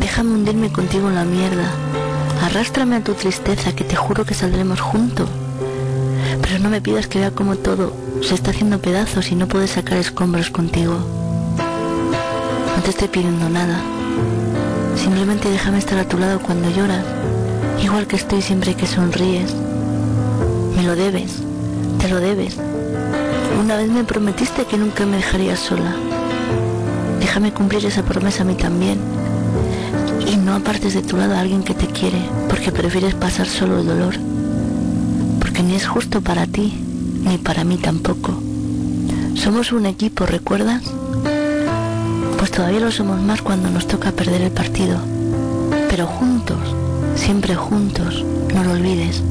Déjame 0.00 0.34
hundirme 0.34 0.72
contigo 0.72 1.08
en 1.08 1.14
la 1.14 1.24
mierda. 1.24 1.70
Arrástrame 2.42 2.96
a 2.96 3.04
tu 3.04 3.14
tristeza, 3.14 3.76
que 3.76 3.84
te 3.84 3.94
juro 3.94 4.24
que 4.24 4.34
saldremos 4.34 4.80
juntos. 4.80 5.28
Pero 6.42 6.58
no 6.58 6.70
me 6.70 6.80
pidas 6.80 7.06
que 7.06 7.20
vea 7.20 7.30
como 7.30 7.54
todo 7.54 7.92
se 8.20 8.34
está 8.34 8.50
haciendo 8.50 8.80
pedazos 8.80 9.30
y 9.30 9.36
no 9.36 9.46
puedes 9.46 9.70
sacar 9.70 9.98
escombros 9.98 10.50
contigo. 10.50 11.23
Te 12.84 12.90
estoy 12.90 13.08
pidiendo 13.08 13.48
nada. 13.48 13.80
Simplemente 14.94 15.50
déjame 15.50 15.78
estar 15.78 15.98
a 15.98 16.06
tu 16.06 16.18
lado 16.18 16.38
cuando 16.38 16.68
lloras, 16.68 17.02
igual 17.82 18.06
que 18.06 18.16
estoy 18.16 18.42
siempre 18.42 18.74
que 18.74 18.86
sonríes. 18.86 19.54
Me 20.76 20.82
lo 20.82 20.94
debes, 20.94 21.38
te 21.98 22.08
lo 22.08 22.20
debes. 22.20 22.58
Una 23.58 23.78
vez 23.78 23.88
me 23.88 24.04
prometiste 24.04 24.66
que 24.66 24.76
nunca 24.76 25.06
me 25.06 25.16
dejarías 25.16 25.60
sola. 25.60 25.96
Déjame 27.20 27.54
cumplir 27.54 27.86
esa 27.86 28.02
promesa 28.02 28.42
a 28.42 28.46
mí 28.46 28.54
también. 28.54 28.98
Y 30.30 30.36
no 30.36 30.54
apartes 30.54 30.92
de 30.92 31.00
tu 31.00 31.16
lado 31.16 31.36
a 31.36 31.40
alguien 31.40 31.62
que 31.62 31.72
te 31.72 31.86
quiere, 31.86 32.18
porque 32.50 32.70
prefieres 32.70 33.14
pasar 33.14 33.46
solo 33.46 33.78
el 33.78 33.86
dolor. 33.86 34.14
Porque 35.40 35.62
ni 35.62 35.74
es 35.74 35.86
justo 35.86 36.20
para 36.20 36.46
ti, 36.46 36.74
ni 37.24 37.38
para 37.38 37.64
mí 37.64 37.78
tampoco. 37.78 38.34
Somos 39.36 39.72
un 39.72 39.86
equipo, 39.86 40.26
¿recuerdas? 40.26 40.82
Pues 42.44 42.52
todavía 42.52 42.80
lo 42.80 42.90
somos 42.90 43.22
más 43.22 43.40
cuando 43.40 43.70
nos 43.70 43.86
toca 43.86 44.12
perder 44.12 44.42
el 44.42 44.50
partido. 44.50 44.98
pero 45.88 46.06
juntos, 46.06 46.58
siempre 47.14 47.54
juntos, 47.54 48.22
no 48.54 48.62
lo 48.62 48.72
olvides. 48.72 49.22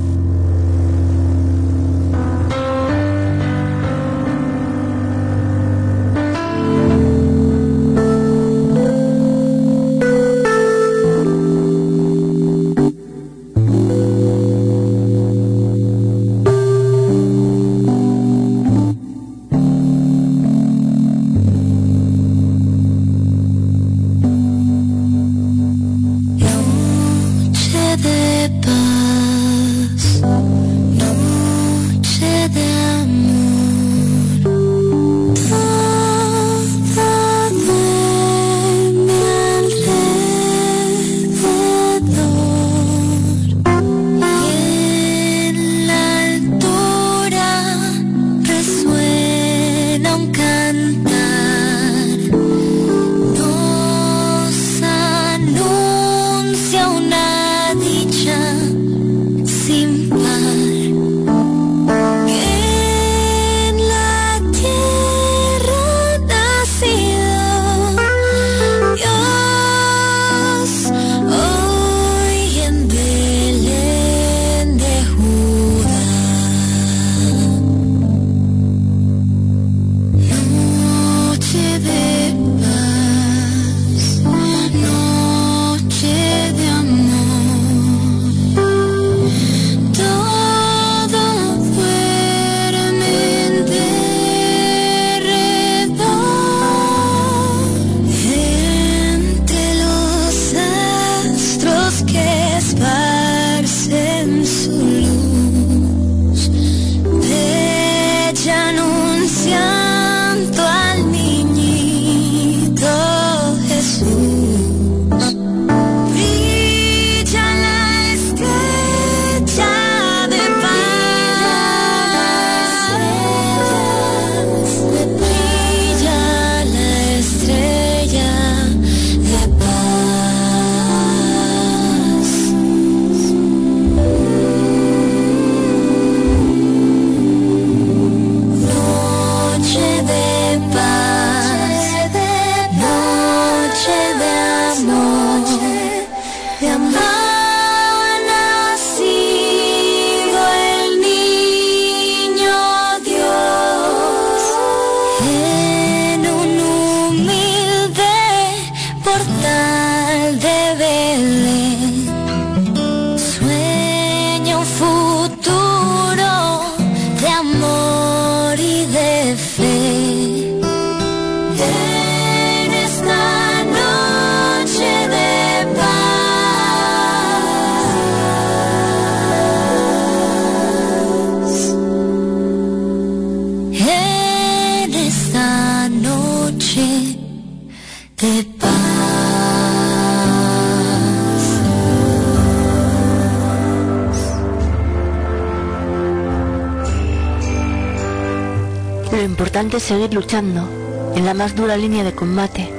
Seguir 199.83 200.13
luchando 200.13 200.65
en 201.13 201.25
la 201.25 201.33
más 201.33 201.57
dura 201.57 201.75
línea 201.75 202.05
de 202.05 202.15
combate, 202.15 202.71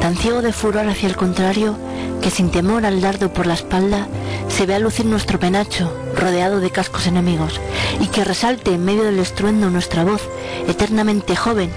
tan 0.00 0.16
ciego 0.16 0.40
de 0.40 0.52
furor 0.52 0.88
hacia 0.88 1.08
el 1.08 1.16
contrario 1.16 1.76
que 2.22 2.30
sin 2.30 2.52
temor 2.52 2.86
al 2.86 3.00
dardo 3.00 3.32
por 3.32 3.46
la 3.48 3.54
espalda 3.54 4.06
se 4.46 4.64
vea 4.64 4.78
lucir 4.78 5.04
nuestro 5.04 5.40
penacho 5.40 5.92
rodeado 6.14 6.60
de 6.60 6.70
cascos 6.70 7.08
enemigos 7.08 7.60
y 8.00 8.06
que 8.06 8.22
resalte 8.22 8.72
en 8.72 8.84
medio 8.84 9.02
del 9.02 9.18
estruendo 9.18 9.68
nuestra 9.68 10.04
voz 10.04 10.22
eternamente 10.68 11.34
joven 11.34 11.70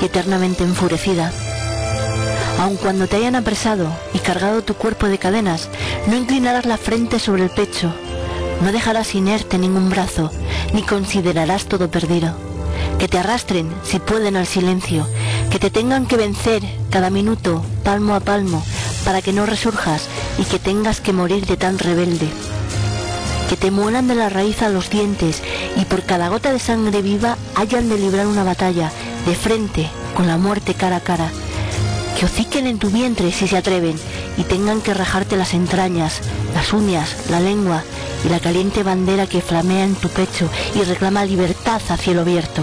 y 0.00 0.04
eternamente 0.04 0.62
enfurecida. 0.62 1.32
Aun 2.60 2.76
cuando 2.76 3.08
te 3.08 3.16
hayan 3.16 3.34
apresado 3.34 3.90
y 4.14 4.20
cargado 4.20 4.62
tu 4.62 4.74
cuerpo 4.74 5.08
de 5.08 5.18
cadenas, 5.18 5.68
no 6.06 6.16
inclinarás 6.16 6.66
la 6.66 6.76
frente 6.76 7.18
sobre 7.18 7.42
el 7.42 7.50
pecho, 7.50 7.92
no 8.62 8.70
dejarás 8.70 9.16
inerte 9.16 9.58
ningún 9.58 9.90
brazo, 9.90 10.30
ni 10.72 10.82
considerarás 10.82 11.66
todo 11.66 11.90
perdido 11.90 12.47
que 12.98 13.08
te 13.08 13.18
arrastren, 13.18 13.72
si 13.84 14.00
pueden, 14.00 14.36
al 14.36 14.46
silencio, 14.46 15.06
que 15.50 15.58
te 15.58 15.70
tengan 15.70 16.06
que 16.06 16.16
vencer 16.16 16.62
cada 16.90 17.10
minuto, 17.10 17.64
palmo 17.84 18.14
a 18.14 18.20
palmo, 18.20 18.64
para 19.04 19.22
que 19.22 19.32
no 19.32 19.46
resurjas 19.46 20.08
y 20.38 20.44
que 20.44 20.58
tengas 20.58 21.00
que 21.00 21.12
morir 21.12 21.46
de 21.46 21.56
tan 21.56 21.78
rebelde. 21.78 22.28
Que 23.48 23.56
te 23.56 23.70
mueran 23.70 24.08
de 24.08 24.16
la 24.16 24.28
raíz 24.28 24.62
a 24.62 24.68
los 24.68 24.90
dientes 24.90 25.42
y 25.76 25.84
por 25.84 26.02
cada 26.02 26.28
gota 26.28 26.52
de 26.52 26.58
sangre 26.58 27.00
viva 27.00 27.38
hayan 27.54 27.88
de 27.88 27.98
librar 27.98 28.26
una 28.26 28.44
batalla 28.44 28.90
de 29.26 29.34
frente 29.34 29.88
con 30.14 30.26
la 30.26 30.36
muerte 30.36 30.74
cara 30.74 30.96
a 30.96 31.00
cara. 31.00 31.30
Que 32.18 32.26
hociquen 32.26 32.66
en 32.66 32.78
tu 32.78 32.90
vientre 32.90 33.30
si 33.30 33.46
se 33.46 33.56
atreven 33.56 33.94
y 34.36 34.42
tengan 34.42 34.80
que 34.80 34.92
rajarte 34.92 35.36
las 35.36 35.54
entrañas, 35.54 36.20
las 36.52 36.72
uñas, 36.72 37.30
la 37.30 37.38
lengua 37.38 37.84
y 38.24 38.28
la 38.28 38.40
caliente 38.40 38.82
bandera 38.82 39.28
que 39.28 39.40
flamea 39.40 39.84
en 39.84 39.94
tu 39.94 40.08
pecho 40.08 40.50
y 40.74 40.82
reclama 40.82 41.24
libertad 41.24 41.80
a 41.88 41.96
cielo 41.96 42.22
abierto. 42.22 42.62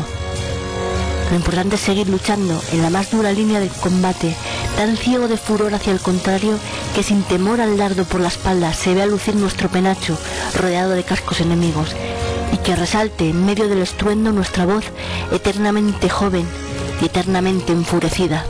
Lo 1.29 1.35
importante 1.35 1.75
es 1.75 1.81
seguir 1.81 2.07
luchando 2.07 2.61
en 2.71 2.81
la 2.81 2.89
más 2.89 3.11
dura 3.11 3.31
línea 3.31 3.59
de 3.59 3.67
combate, 3.67 4.35
tan 4.77 4.95
ciego 4.95 5.27
de 5.27 5.37
furor 5.37 5.73
hacia 5.73 5.91
el 5.91 5.99
contrario 5.99 6.57
que 6.93 7.03
sin 7.03 7.23
temor 7.23 7.61
al 7.61 7.77
dardo 7.77 8.05
por 8.05 8.21
la 8.21 8.27
espalda 8.27 8.73
se 8.73 8.93
vea 8.93 9.05
lucir 9.05 9.35
nuestro 9.35 9.69
penacho 9.69 10.17
rodeado 10.55 10.91
de 10.91 11.03
cascos 11.03 11.41
enemigos 11.41 11.95
y 12.53 12.57
que 12.57 12.75
resalte 12.75 13.29
en 13.29 13.45
medio 13.45 13.67
del 13.67 13.81
estruendo 13.81 14.31
nuestra 14.31 14.65
voz 14.65 14.85
eternamente 15.31 16.09
joven 16.09 16.45
y 17.01 17.05
eternamente 17.05 17.73
enfurecida. 17.73 18.45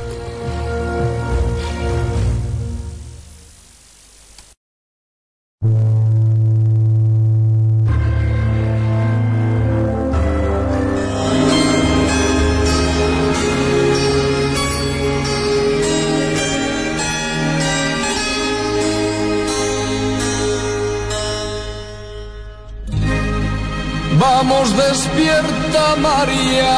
María, 26.08 26.78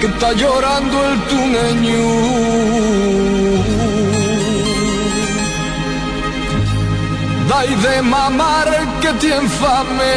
que 0.00 0.06
está 0.06 0.32
llorando 0.32 0.96
el 1.10 1.16
tuneño. 1.30 2.06
Dai 7.48 7.70
de 7.84 8.02
mamar 8.02 8.68
que 9.00 9.12
tiene 9.22 9.48
fame. 9.60 10.16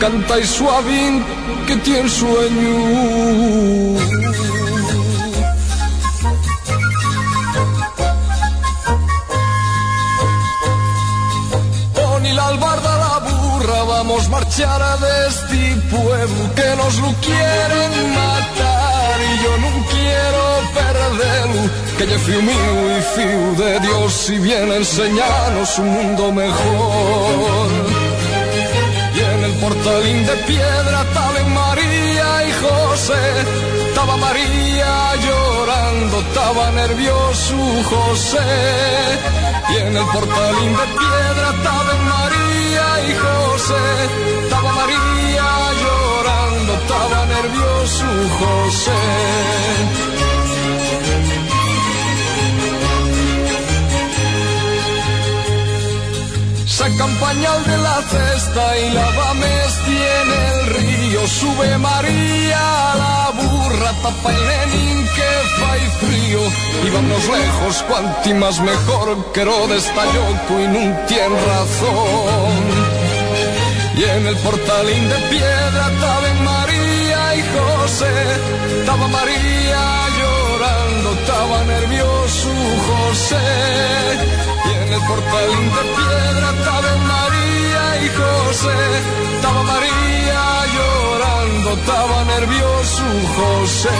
Canta 0.00 0.38
y 0.38 0.46
suavín 0.46 1.22
que 1.66 1.76
tiene 1.76 2.08
sueño. 2.08 4.19
Vamos 14.02 14.30
marchar 14.30 14.80
a 14.80 14.96
este 15.28 15.76
pueblo 15.94 16.42
que 16.58 16.68
nos 16.80 16.94
lo 17.04 17.12
quieren 17.26 17.92
matar 18.20 19.16
y 19.30 19.32
yo 19.44 19.52
no 19.64 19.70
quiero 19.94 20.42
perderlo, 20.80 21.62
que 21.98 22.06
ya 22.06 22.18
fui 22.24 22.40
mío 22.50 22.74
y 22.96 23.02
fío 23.14 23.46
de 23.62 23.80
Dios 23.80 24.30
y 24.30 24.38
viene 24.38 24.72
a 24.72 24.76
enseñarnos 24.76 25.78
un 25.80 25.88
mundo 25.96 26.32
mejor. 26.32 27.68
Y 29.16 29.20
en 29.32 29.44
el 29.48 29.54
portalín 29.64 30.24
de 30.24 30.36
piedra 30.50 30.98
estaba 31.06 31.40
María 31.60 32.28
y 32.48 32.52
José, 32.64 33.24
estaba 33.88 34.16
María 34.16 34.92
llorando, 35.26 36.20
estaba 36.20 36.70
nervioso 36.70 37.56
José. 37.92 38.48
Y 39.72 39.76
en 39.76 39.94
el 39.94 40.06
portalín 40.14 40.72
de 40.80 40.86
piedra 41.00 41.46
estaba 41.54 41.94
María 42.14 42.39
Estaba 44.42 44.72
María 44.72 45.48
llorando, 45.82 46.72
estaba 46.74 47.26
nervioso 47.26 48.06
José. 48.38 49.02
Sacan 56.66 57.14
pañal 57.16 57.64
de 57.64 57.76
la 57.78 58.02
cesta 58.02 58.78
y 58.78 58.90
la 58.94 59.06
tiene 59.84 60.36
el 60.52 60.66
río. 60.76 61.26
Sube 61.26 61.78
María 61.78 62.92
a 62.92 62.96
la 62.96 63.32
burra, 63.38 63.92
tapa 64.02 64.32
el 64.32 64.48
lenin 64.48 65.06
que 65.16 65.30
fai 65.60 65.80
frío. 66.00 66.40
Y 66.86 66.90
vamos 66.90 67.28
lejos, 67.28 67.82
cuanti 67.88 68.34
más 68.34 68.60
mejor, 68.60 69.32
que 69.32 69.42
Herodes 69.42 69.86
está 69.86 70.04
loco 70.06 70.60
y 70.60 70.66
no 70.68 71.06
tiene 71.06 71.36
razón. 71.52 72.99
Y 74.00 74.02
en 74.02 74.26
el 74.26 74.36
portalín 74.36 75.08
de 75.10 75.18
piedra 75.28 75.90
estaba 75.92 76.32
María 76.42 77.36
y 77.36 77.42
José, 77.52 78.12
estaba 78.80 79.06
María 79.08 79.82
llorando, 80.18 81.12
estaba 81.20 81.64
nervioso 81.64 82.48
José. 82.88 83.48
En 84.74 84.88
el 84.94 85.02
portalín 85.06 85.66
de 85.76 85.82
piedra 85.98 86.48
estaba 86.56 86.92
María 87.12 87.84
y 88.06 88.08
José, 88.20 88.78
estaba 89.34 89.62
María 89.64 90.44
llorando, 90.76 91.68
estaba 91.74 92.24
nervioso 92.24 93.04
José. 93.36 93.98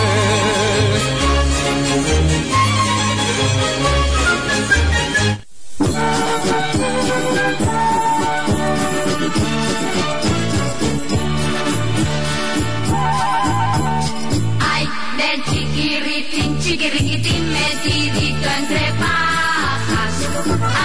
Chiquirritín, 16.71 17.21
chiquirritín 17.21 17.53
metidito 17.53 18.49
entre 18.59 18.93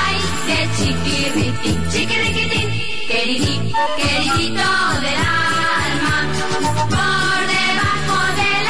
Ay, 0.03 0.17
qué 0.47 0.59
chiquirritín, 0.77 1.77
chiquiriquitín, 1.91 2.69
queridí, 3.07 3.55
queridito 3.95 4.69
del 5.03 5.21
alma, 5.21 6.17
por 6.89 7.39
debajo 7.53 8.17
del 8.41 8.65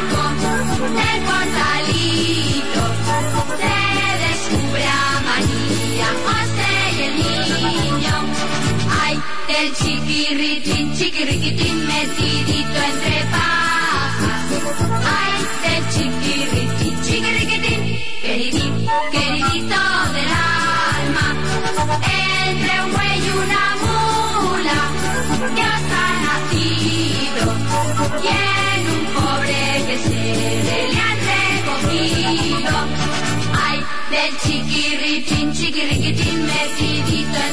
arco 0.00 0.22
del 0.98 1.18
portalito 1.28 2.82
se 3.60 3.78
descubre 4.24 4.84
a 4.86 5.20
María, 5.28 6.08
José 6.24 6.72
y 6.96 7.00
el 7.02 7.14
niño. 7.20 8.14
Ay, 9.02 9.16
del 9.46 9.68
chiquirritín, 9.76 10.84
chiquiriquitín, 10.96 11.69
vestidita 36.76 37.49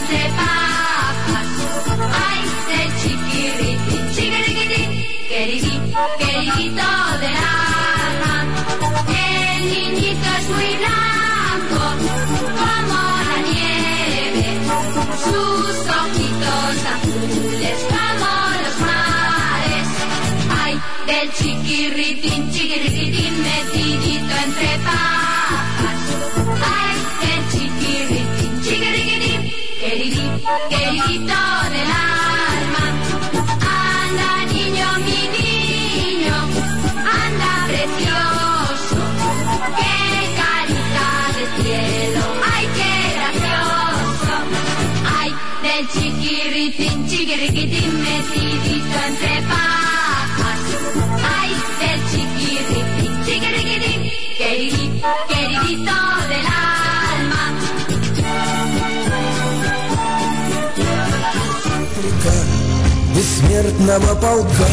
бессмертного 63.22 64.14
полка 64.14 64.68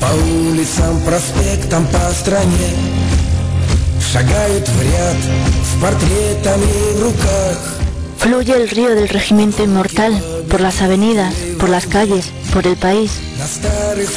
По 0.00 0.06
улицам, 0.06 1.00
проспектам, 1.04 1.86
по 1.86 2.12
стране 2.12 2.70
Шагают 4.12 4.68
в 4.68 4.82
ряд 4.82 5.16
с 5.64 5.80
портретами 5.80 6.98
в 6.98 7.02
руках 7.02 7.72
Fluye 8.18 8.54
el 8.56 8.68
río 8.70 8.94
del 8.94 9.08
regimiento 9.08 9.62
inmortal 9.62 10.12
por 10.51 10.59
las 10.59 10.81
avenidas, 10.81 11.33
por 11.57 11.69
las 11.69 11.87
calles, 11.87 12.29
por 12.53 12.67
el 12.67 12.75
país. 12.75 13.11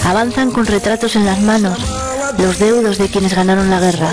Avanzan 0.05 0.51
con 0.51 0.67
retratos 0.67 1.15
en 1.15 1.25
las 1.25 1.41
manos, 1.41 1.79
los 2.39 2.59
deudos 2.59 2.99
de 2.99 3.09
quienes 3.09 3.35
ganaron 3.35 3.71
la 3.71 3.79
guerra. 3.79 4.13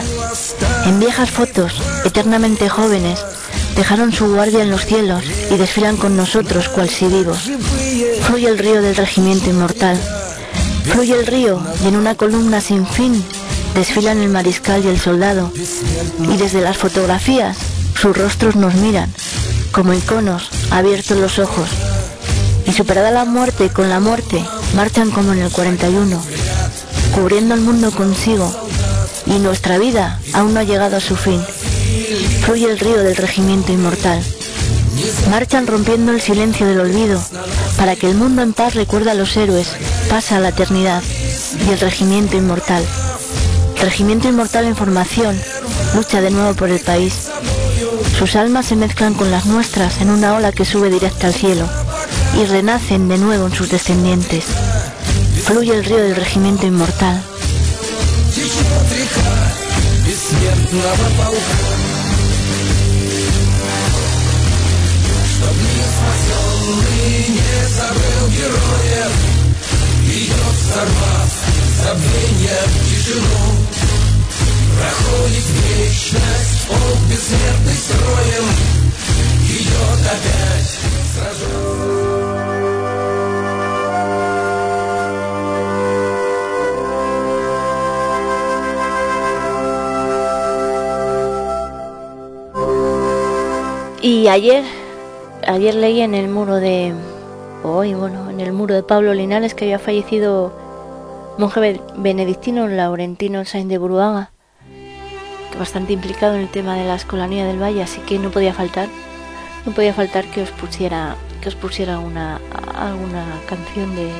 En 0.85 0.99
viejas 0.99 1.31
fotos, 1.31 1.73
eternamente 2.05 2.69
jóvenes, 2.69 3.19
dejaron 3.75 4.13
su 4.13 4.31
guardia 4.31 4.61
en 4.61 4.69
los 4.69 4.85
cielos 4.85 5.23
y 5.49 5.57
desfilan 5.57 5.97
con 5.97 6.15
nosotros 6.15 6.69
cual 6.69 6.89
si 6.89 7.07
vivos. 7.07 7.49
Fluye 8.21 8.47
el 8.47 8.59
río 8.59 8.83
del 8.83 8.95
regimiento 8.95 9.49
inmortal. 9.49 9.99
Fluye 10.83 11.19
el 11.19 11.25
río 11.25 11.59
y 11.83 11.87
en 11.87 11.95
una 11.95 12.13
columna 12.13 12.61
sin 12.61 12.85
fin 12.85 13.23
desfilan 13.73 14.19
el 14.19 14.29
mariscal 14.29 14.85
y 14.85 14.89
el 14.89 14.99
soldado. 14.99 15.51
Y 16.19 16.37
desde 16.37 16.61
las 16.61 16.77
fotografías 16.77 17.57
sus 17.99 18.15
rostros 18.15 18.55
nos 18.55 18.75
miran, 18.75 19.11
como 19.71 19.93
iconos, 19.93 20.49
abiertos 20.71 21.17
los 21.17 21.39
ojos, 21.39 21.69
y 22.71 22.73
superada 22.73 23.11
la 23.11 23.25
muerte 23.25 23.67
con 23.67 23.89
la 23.89 23.99
muerte, 23.99 24.45
marchan 24.77 25.11
como 25.11 25.33
en 25.33 25.39
el 25.39 25.51
41, 25.51 26.23
cubriendo 27.13 27.53
el 27.53 27.59
mundo 27.59 27.91
consigo 27.91 28.49
y 29.25 29.39
nuestra 29.39 29.77
vida 29.77 30.21
aún 30.31 30.53
no 30.53 30.61
ha 30.61 30.63
llegado 30.63 30.95
a 30.95 31.01
su 31.01 31.17
fin. 31.17 31.43
Fluye 32.45 32.71
el 32.71 32.79
río 32.79 33.03
del 33.03 33.17
regimiento 33.17 33.73
inmortal. 33.73 34.23
Marchan 35.29 35.67
rompiendo 35.67 36.13
el 36.13 36.21
silencio 36.21 36.65
del 36.65 36.79
olvido, 36.79 37.21
para 37.75 37.97
que 37.97 38.09
el 38.09 38.15
mundo 38.15 38.41
en 38.41 38.53
paz 38.53 38.73
recuerde 38.73 39.11
a 39.11 39.15
los 39.15 39.35
héroes, 39.35 39.67
pasa 40.09 40.37
a 40.37 40.39
la 40.39 40.49
eternidad 40.49 41.03
y 41.67 41.73
el 41.73 41.79
regimiento 41.81 42.37
inmortal. 42.37 42.85
Regimiento 43.81 44.29
inmortal 44.29 44.63
en 44.63 44.77
formación, 44.77 45.37
lucha 45.93 46.21
de 46.21 46.31
nuevo 46.31 46.53
por 46.53 46.69
el 46.69 46.79
país. 46.79 47.27
Sus 48.17 48.37
almas 48.37 48.67
se 48.67 48.77
mezclan 48.77 49.13
con 49.13 49.29
las 49.29 49.45
nuestras 49.45 49.99
en 49.99 50.09
una 50.09 50.35
ola 50.35 50.53
que 50.53 50.63
sube 50.63 50.89
directa 50.89 51.27
al 51.27 51.33
cielo 51.33 51.67
y 52.36 52.44
renacen 52.44 53.08
de 53.08 53.18
nuevo 53.18 53.46
en 53.46 53.54
sus 53.54 53.70
descendientes. 53.70 54.44
Fluye 55.44 55.74
el 55.74 55.84
río 55.84 55.98
del 55.98 56.16
regimiento 56.16 56.66
inmortal. 56.66 57.22
Течет 58.34 58.92
река 58.92 59.56
бессмертного 60.04 61.08
полка 61.16 61.56
Чтоб 65.30 65.56
не 65.56 65.84
спасенный 65.94 67.28
не 67.28 67.68
забыл 67.76 68.28
героев 68.28 69.12
Идет 70.04 70.56
сорвав 70.68 71.30
забвение 71.82 72.60
в 72.66 72.88
тишину 72.88 73.44
Проходит 74.78 75.46
вечность, 75.64 76.66
полк 76.68 77.00
бессмертный 77.08 77.76
строем 77.76 78.46
Идет 79.48 80.06
опять 80.12 80.89
Y 94.21 94.27
ayer, 94.27 94.63
ayer 95.47 95.73
leí 95.73 96.01
en 96.01 96.13
el 96.13 96.27
muro 96.27 96.57
de 96.57 96.93
hoy, 97.63 97.95
bueno, 97.95 98.29
en 98.29 98.39
el 98.39 98.53
muro 98.53 98.75
de 98.75 98.83
Pablo 98.83 99.15
Linares 99.15 99.55
que 99.55 99.65
había 99.65 99.79
fallecido 99.79 100.53
monje 101.39 101.59
be- 101.59 101.81
benedictino 101.95 102.67
Laurentino 102.67 103.43
Sainz 103.45 103.67
de 103.67 103.79
Buruaga, 103.79 104.29
bastante 105.57 105.93
implicado 105.93 106.35
en 106.35 106.41
el 106.41 106.49
tema 106.49 106.75
de 106.75 106.85
la 106.85 106.93
escolanía 106.97 107.47
del 107.47 107.59
Valle, 107.59 107.81
así 107.81 107.99
que 108.01 108.19
no 108.19 108.29
podía 108.29 108.53
faltar, 108.53 108.89
no 109.65 109.71
podía 109.71 109.95
faltar 109.95 110.25
que 110.25 110.43
os 110.43 110.51
pusiera, 110.51 111.15
que 111.41 111.49
os 111.49 111.55
pusiera 111.55 111.97
una 111.97 112.39
alguna 112.75 113.25
canción 113.49 113.95
de, 113.95 114.11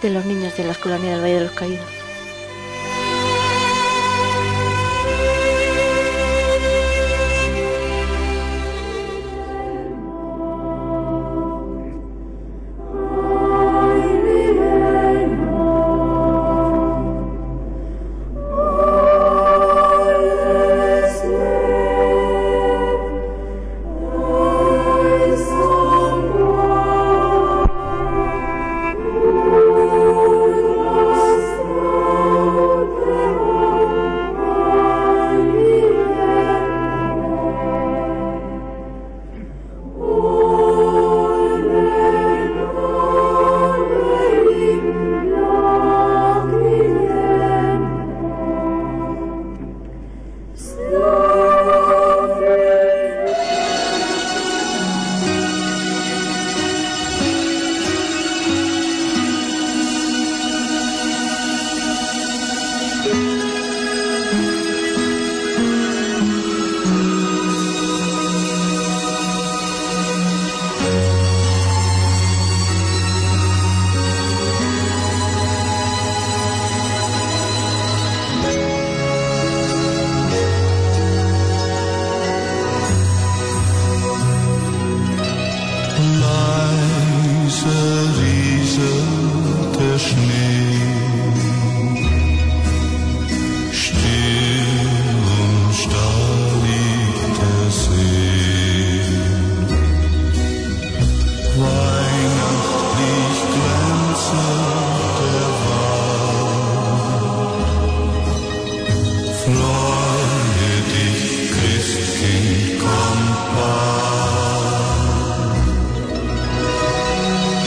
de 0.00 0.08
los 0.08 0.24
niños 0.24 0.56
de 0.56 0.64
la 0.64 0.72
escolanía 0.72 1.10
del 1.10 1.20
Valle 1.22 1.34
de 1.34 1.44
los 1.44 1.52
Caídos. 1.52 1.99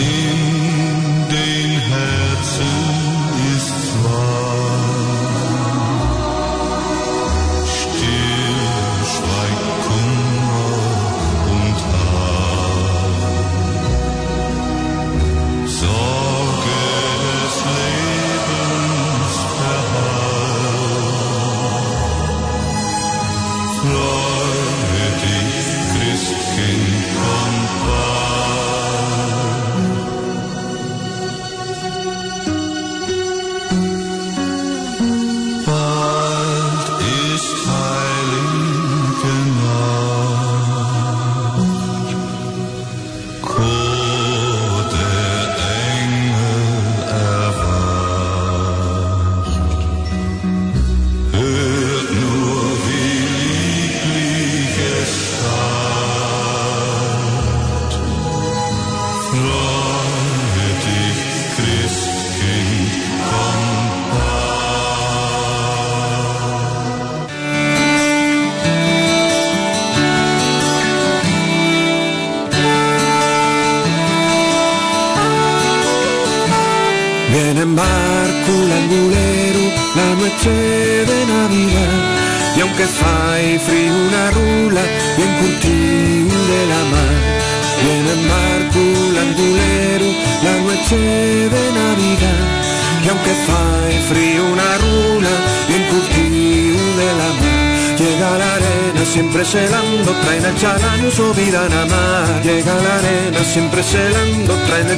In 0.04 0.43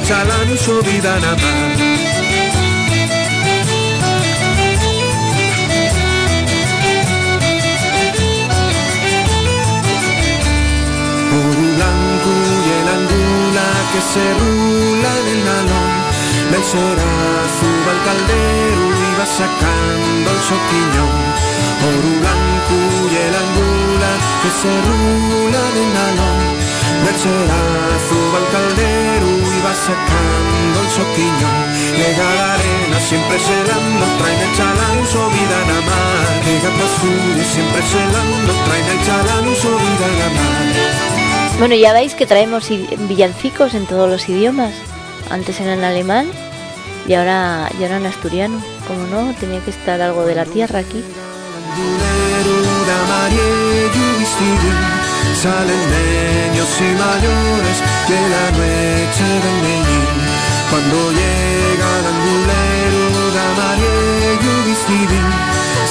el 0.06 0.12
chalán 0.12 0.58
su 0.58 0.80
vida 0.82 1.18
nada 1.20 1.36
más. 1.36 1.96
blanco 11.76 12.32
y 12.64 12.70
el 12.78 12.88
angula 12.96 13.66
que 13.92 14.00
se 14.12 14.24
rula 14.40 15.10
en 15.20 15.26
el 15.34 15.44
nalón 15.44 15.92
del 16.52 16.64
serazo 16.64 17.68
va 17.84 17.92
al 17.96 18.00
caldero 18.08 18.84
y 19.02 19.18
va 19.18 19.26
sacando 19.26 20.30
el 20.30 20.40
soquiñón 20.50 21.14
oro 21.88 22.10
blanco 22.22 22.76
y 23.10 23.16
el 23.26 23.34
angula 23.44 24.10
que 24.42 24.50
se 24.60 24.72
rula 24.88 25.60
en 25.70 25.76
el 25.82 25.88
nalón 25.98 26.38
del 27.04 27.16
serazo 27.24 28.16
va 28.32 28.38
al 28.38 28.48
caldero 28.52 29.15
y 29.66 29.68
va 29.68 29.74
sacando 29.74 30.80
el 30.80 30.90
soquiñón 30.90 31.66
llega 31.96 32.34
la 32.34 32.54
arena 32.54 33.00
siempre 33.00 33.38
celando 33.38 34.06
traen 34.18 34.40
el 34.40 34.56
chalán 34.56 35.06
su 35.10 35.18
vida 35.18 35.58
nada 35.66 35.80
más 35.80 36.46
llega 36.46 37.40
y 37.40 37.44
siempre 37.44 37.82
celando 37.82 38.52
traen 38.64 38.86
el 38.86 39.06
chalán 39.06 39.56
su 39.56 39.68
vida 39.68 40.06
nada 40.18 40.30
más 40.30 41.58
Bueno, 41.58 41.74
ya 41.74 41.92
veis 41.92 42.14
que 42.14 42.26
traemos 42.26 42.68
villancicos 43.08 43.72
en 43.72 43.86
todos 43.86 44.10
los 44.10 44.28
idiomas. 44.28 44.74
Antes 45.30 45.58
eran 45.58 45.78
en 45.78 45.84
alemán 45.84 46.26
y 47.08 47.14
ahora, 47.14 47.70
y 47.80 47.82
ahora 47.82 47.96
en 47.96 48.06
asturiano. 48.06 48.60
Como 48.86 49.06
no, 49.06 49.32
tenía 49.40 49.60
que 49.64 49.70
estar 49.70 50.02
algo 50.02 50.26
de 50.26 50.34
la 50.34 50.44
tierra 50.44 50.80
aquí. 50.80 51.02
Salen 55.42 55.82
niños 55.96 56.70
y 56.80 56.90
mayores 57.04 57.78
de 58.08 58.20
la 58.32 58.44
noche 58.56 59.26
del 59.44 59.58
Medellín. 59.62 60.06
Cuando 60.70 60.96
llega 61.12 61.88
el 61.98 62.06
angulero 62.14 63.30
da 63.36 63.46
María 63.58 63.96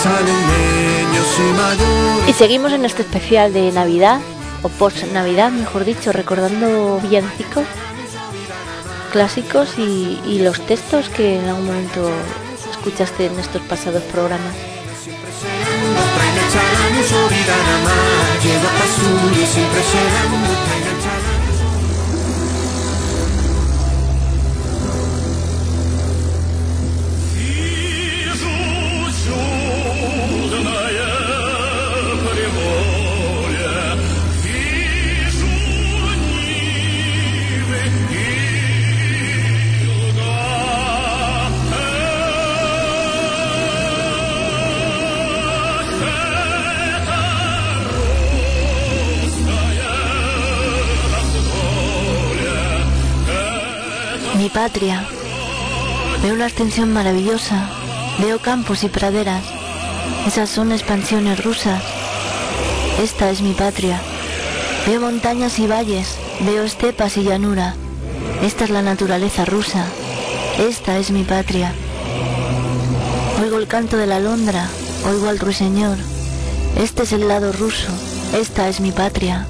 salen 0.01 0.39
niños 0.53 1.27
y 1.37 1.53
mayores. 1.53 2.29
Y 2.29 2.33
seguimos 2.33 2.71
en 2.73 2.85
este 2.85 3.03
especial 3.03 3.53
de 3.53 3.71
Navidad 3.71 4.19
o 4.63 4.69
post 4.69 5.03
Navidad, 5.13 5.51
mejor 5.51 5.85
dicho, 5.85 6.11
recordando 6.11 6.99
villancicos 7.01 7.65
clásicos 9.11 9.77
y, 9.77 10.19
y 10.25 10.39
los 10.39 10.59
textos 10.65 11.07
que 11.09 11.39
en 11.39 11.47
algún 11.47 11.67
momento 11.67 12.11
escuchaste 12.71 13.27
en 13.27 13.39
estos 13.39 13.61
pasados 13.61 14.03
programas. 14.03 14.53
Llega 18.45 18.69
Pasulio 18.77 19.47
siempre 19.47 19.81
llegando 19.81 20.54
Mi 54.45 54.51
patria. 54.51 55.03
Veo 56.21 56.35
una 56.35 56.45
extensión 56.45 56.93
maravillosa. 56.93 57.67
Veo 58.19 58.37
campos 58.37 58.83
y 58.83 58.89
praderas. 58.89 59.43
Esas 60.27 60.51
son 60.51 60.71
expansiones 60.71 61.43
rusas. 61.43 61.81
Esta 63.01 63.31
es 63.31 63.41
mi 63.41 63.53
patria. 63.53 63.99
Veo 64.85 65.01
montañas 65.01 65.57
y 65.57 65.65
valles. 65.65 66.17
Veo 66.41 66.61
estepas 66.61 67.17
y 67.17 67.23
llanura. 67.23 67.73
Esta 68.43 68.65
es 68.65 68.69
la 68.69 68.83
naturaleza 68.83 69.45
rusa. 69.45 69.83
Esta 70.59 70.99
es 70.99 71.09
mi 71.09 71.23
patria. 71.23 71.73
Oigo 73.41 73.57
el 73.57 73.65
canto 73.65 73.97
de 73.97 74.05
la 74.05 74.17
alondra. 74.17 74.69
Oigo 75.07 75.27
al 75.27 75.39
ruiseñor. 75.39 75.97
Este 76.77 77.01
es 77.01 77.13
el 77.13 77.27
lado 77.27 77.51
ruso. 77.51 77.89
Esta 78.39 78.69
es 78.69 78.79
mi 78.79 78.91
patria. 78.91 79.47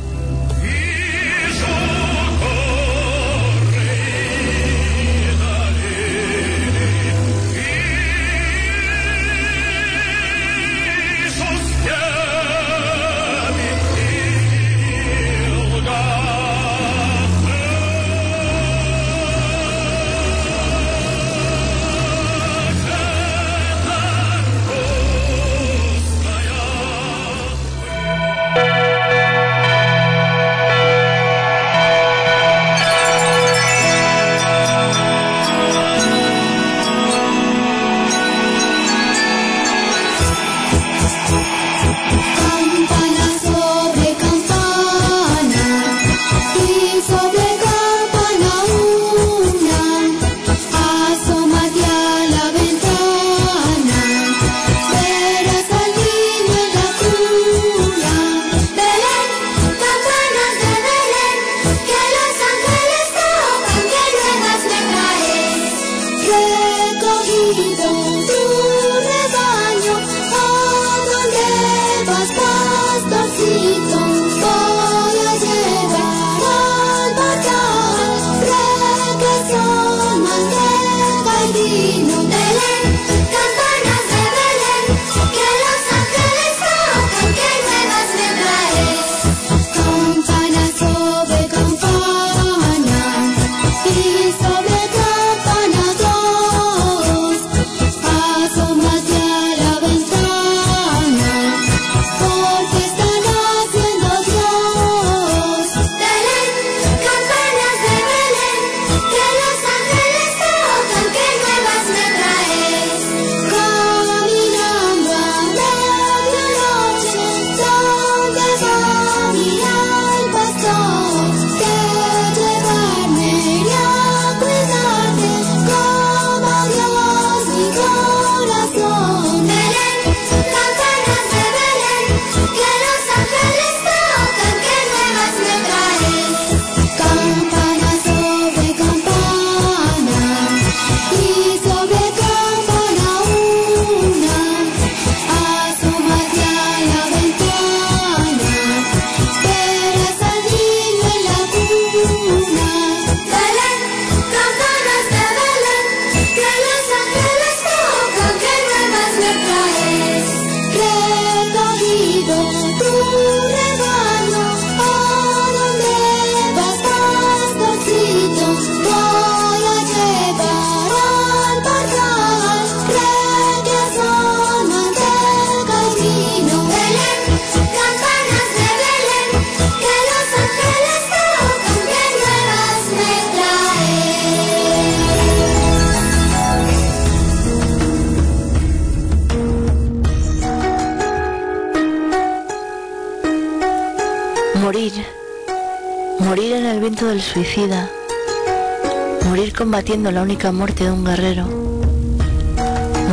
Combatiendo 199.85 200.11
la 200.11 200.23
única 200.23 200.51
muerte 200.51 200.85
de 200.85 200.91
un 200.91 201.05
guerrero, 201.05 201.45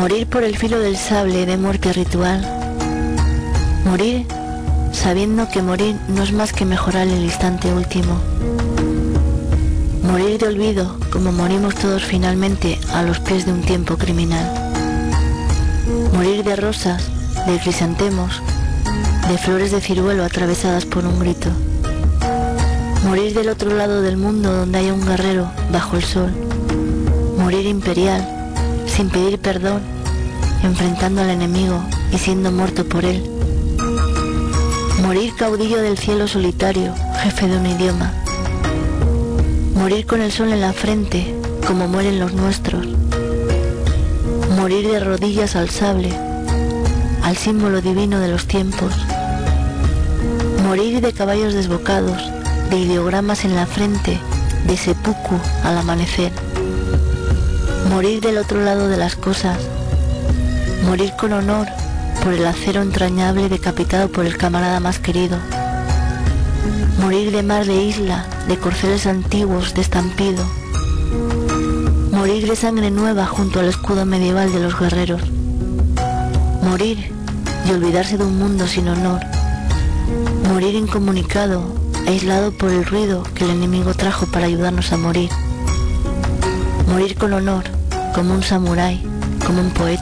morir 0.00 0.26
por 0.26 0.42
el 0.42 0.56
filo 0.56 0.80
del 0.80 0.96
sable 0.96 1.44
de 1.44 1.58
muerte 1.58 1.92
ritual, 1.92 2.40
morir 3.84 4.26
sabiendo 4.90 5.50
que 5.50 5.60
morir 5.60 5.96
no 6.08 6.22
es 6.22 6.32
más 6.32 6.54
que 6.54 6.64
mejorar 6.64 7.08
el 7.08 7.24
instante 7.24 7.70
último, 7.74 8.18
morir 10.02 10.38
de 10.38 10.46
olvido 10.46 10.96
como 11.10 11.30
morimos 11.30 11.74
todos 11.74 12.04
finalmente 12.04 12.78
a 12.94 13.02
los 13.02 13.20
pies 13.20 13.44
de 13.44 13.52
un 13.52 13.60
tiempo 13.60 13.98
criminal, 13.98 14.50
morir 16.14 16.42
de 16.42 16.56
rosas, 16.56 17.10
de 17.46 17.58
crisantemos, 17.58 18.40
de 19.28 19.36
flores 19.36 19.72
de 19.72 19.82
ciruelo 19.82 20.24
atravesadas 20.24 20.86
por 20.86 21.04
un 21.04 21.20
grito. 21.20 21.50
Morir 23.04 23.34
del 23.34 23.50
otro 23.50 23.76
lado 23.76 24.00
del 24.00 24.16
mundo 24.16 24.50
donde 24.54 24.78
haya 24.78 24.94
un 24.94 25.04
guerrero 25.04 25.50
bajo 25.70 25.96
el 25.96 26.04
sol. 26.04 26.51
Morir 27.42 27.66
imperial, 27.66 28.24
sin 28.86 29.10
pedir 29.10 29.36
perdón, 29.40 29.82
enfrentando 30.62 31.22
al 31.22 31.30
enemigo 31.30 31.82
y 32.12 32.18
siendo 32.18 32.52
muerto 32.52 32.84
por 32.84 33.04
él. 33.04 33.20
Morir 35.02 35.34
caudillo 35.34 35.82
del 35.82 35.98
cielo 35.98 36.28
solitario, 36.28 36.94
jefe 37.20 37.48
de 37.48 37.56
un 37.56 37.66
idioma. 37.66 38.12
Morir 39.74 40.06
con 40.06 40.22
el 40.22 40.30
sol 40.30 40.52
en 40.52 40.60
la 40.60 40.72
frente, 40.72 41.34
como 41.66 41.88
mueren 41.88 42.20
los 42.20 42.32
nuestros. 42.32 42.86
Morir 44.56 44.88
de 44.88 45.00
rodillas 45.00 45.56
al 45.56 45.68
sable, 45.68 46.12
al 47.24 47.36
símbolo 47.36 47.80
divino 47.80 48.20
de 48.20 48.28
los 48.28 48.46
tiempos. 48.46 48.94
Morir 50.64 51.00
de 51.00 51.12
caballos 51.12 51.54
desbocados, 51.54 52.22
de 52.70 52.78
ideogramas 52.78 53.44
en 53.44 53.56
la 53.56 53.66
frente, 53.66 54.16
de 54.64 54.76
seppuku 54.76 55.34
al 55.64 55.78
amanecer. 55.78 56.30
Morir 57.88 58.20
del 58.20 58.38
otro 58.38 58.62
lado 58.62 58.88
de 58.88 58.96
las 58.96 59.16
cosas. 59.16 59.58
Morir 60.84 61.12
con 61.18 61.32
honor 61.32 61.66
por 62.22 62.32
el 62.32 62.46
acero 62.46 62.82
entrañable 62.82 63.48
decapitado 63.48 64.08
por 64.08 64.26
el 64.26 64.36
camarada 64.36 64.80
más 64.80 64.98
querido. 64.98 65.38
Morir 67.00 67.32
de 67.32 67.42
mar 67.42 67.66
de 67.66 67.82
isla, 67.82 68.26
de 68.48 68.58
corceles 68.58 69.06
antiguos, 69.06 69.74
de 69.74 69.80
estampido. 69.80 70.44
Morir 72.12 72.48
de 72.48 72.56
sangre 72.56 72.90
nueva 72.90 73.26
junto 73.26 73.60
al 73.60 73.66
escudo 73.66 74.06
medieval 74.06 74.52
de 74.52 74.60
los 74.60 74.78
guerreros. 74.78 75.22
Morir 76.62 77.12
y 77.66 77.72
olvidarse 77.72 78.16
de 78.16 78.24
un 78.24 78.38
mundo 78.38 78.66
sin 78.66 78.88
honor. 78.88 79.20
Morir 80.48 80.74
incomunicado, 80.74 81.64
aislado 82.06 82.52
por 82.52 82.70
el 82.70 82.84
ruido 82.84 83.22
que 83.34 83.44
el 83.44 83.50
enemigo 83.50 83.94
trajo 83.94 84.26
para 84.26 84.46
ayudarnos 84.46 84.92
a 84.92 84.96
morir. 84.96 85.30
Morir 86.88 87.16
con 87.16 87.32
honor, 87.32 87.64
como 88.14 88.34
un 88.34 88.42
samurái, 88.42 89.00
como 89.46 89.60
un 89.60 89.70
poeta. 89.70 90.01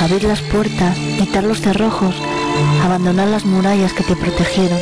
Abrir 0.00 0.24
las 0.24 0.40
puertas, 0.42 0.96
quitar 1.18 1.44
los 1.44 1.60
cerrojos, 1.60 2.14
abandonar 2.84 3.28
las 3.28 3.44
murallas 3.44 3.92
que 3.92 4.02
te 4.02 4.16
protegieron. 4.16 4.78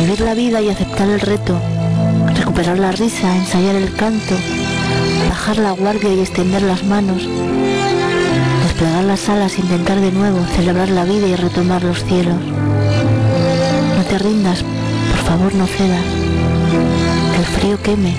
Vivir 0.00 0.20
la 0.20 0.34
vida 0.34 0.60
y 0.60 0.68
aceptar 0.68 1.08
el 1.08 1.20
reto, 1.20 1.58
recuperar 2.34 2.78
la 2.78 2.92
risa, 2.92 3.36
ensayar 3.36 3.74
el 3.74 3.92
canto, 3.94 4.36
bajar 5.28 5.58
la 5.58 5.72
guardia 5.72 6.12
y 6.14 6.20
extender 6.20 6.62
las 6.62 6.84
manos, 6.84 7.28
desplegar 8.62 9.04
las 9.04 9.28
alas, 9.28 9.58
intentar 9.58 10.00
de 10.00 10.12
nuevo, 10.12 10.38
celebrar 10.54 10.88
la 10.90 11.04
vida 11.04 11.26
y 11.26 11.34
retomar 11.34 11.82
los 11.82 12.04
cielos. 12.04 12.38
No 13.96 14.02
te 14.08 14.18
rindas, 14.18 14.62
por 15.10 15.20
favor 15.24 15.54
no 15.54 15.66
cedas, 15.66 16.04
que 17.32 17.38
el 17.38 17.44
frío 17.44 17.82
queme, 17.82 18.14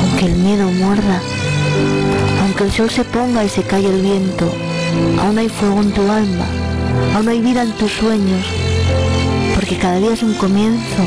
aunque 0.00 0.26
el 0.26 0.36
miedo 0.36 0.70
muerda, 0.70 1.20
aunque 2.40 2.64
el 2.64 2.72
sol 2.72 2.90
se 2.90 3.04
ponga 3.04 3.44
y 3.44 3.48
se 3.48 3.62
calle 3.62 3.88
el 3.88 4.02
viento, 4.02 4.50
aún 5.20 5.38
hay 5.38 5.48
fuego 5.48 5.80
en 5.80 5.92
tu 5.92 6.02
alma, 6.02 6.46
aún 7.14 7.28
hay 7.28 7.40
vida 7.40 7.62
en 7.62 7.72
tus 7.72 7.92
sueños, 7.92 8.46
porque 9.54 9.76
cada 9.76 9.98
día 9.98 10.12
es 10.12 10.22
un 10.22 10.34
comienzo, 10.34 11.02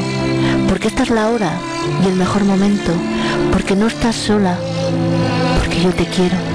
porque 0.70 0.88
esta 0.88 1.04
es 1.04 1.10
la 1.10 1.30
hora 1.30 1.52
y 2.04 2.08
el 2.08 2.16
mejor 2.16 2.44
momento, 2.44 2.92
porque 3.52 3.76
no 3.76 3.88
estás 3.88 4.16
sola, 4.16 4.58
porque 5.60 5.82
yo 5.82 5.90
te 5.92 6.06
quiero. 6.06 6.53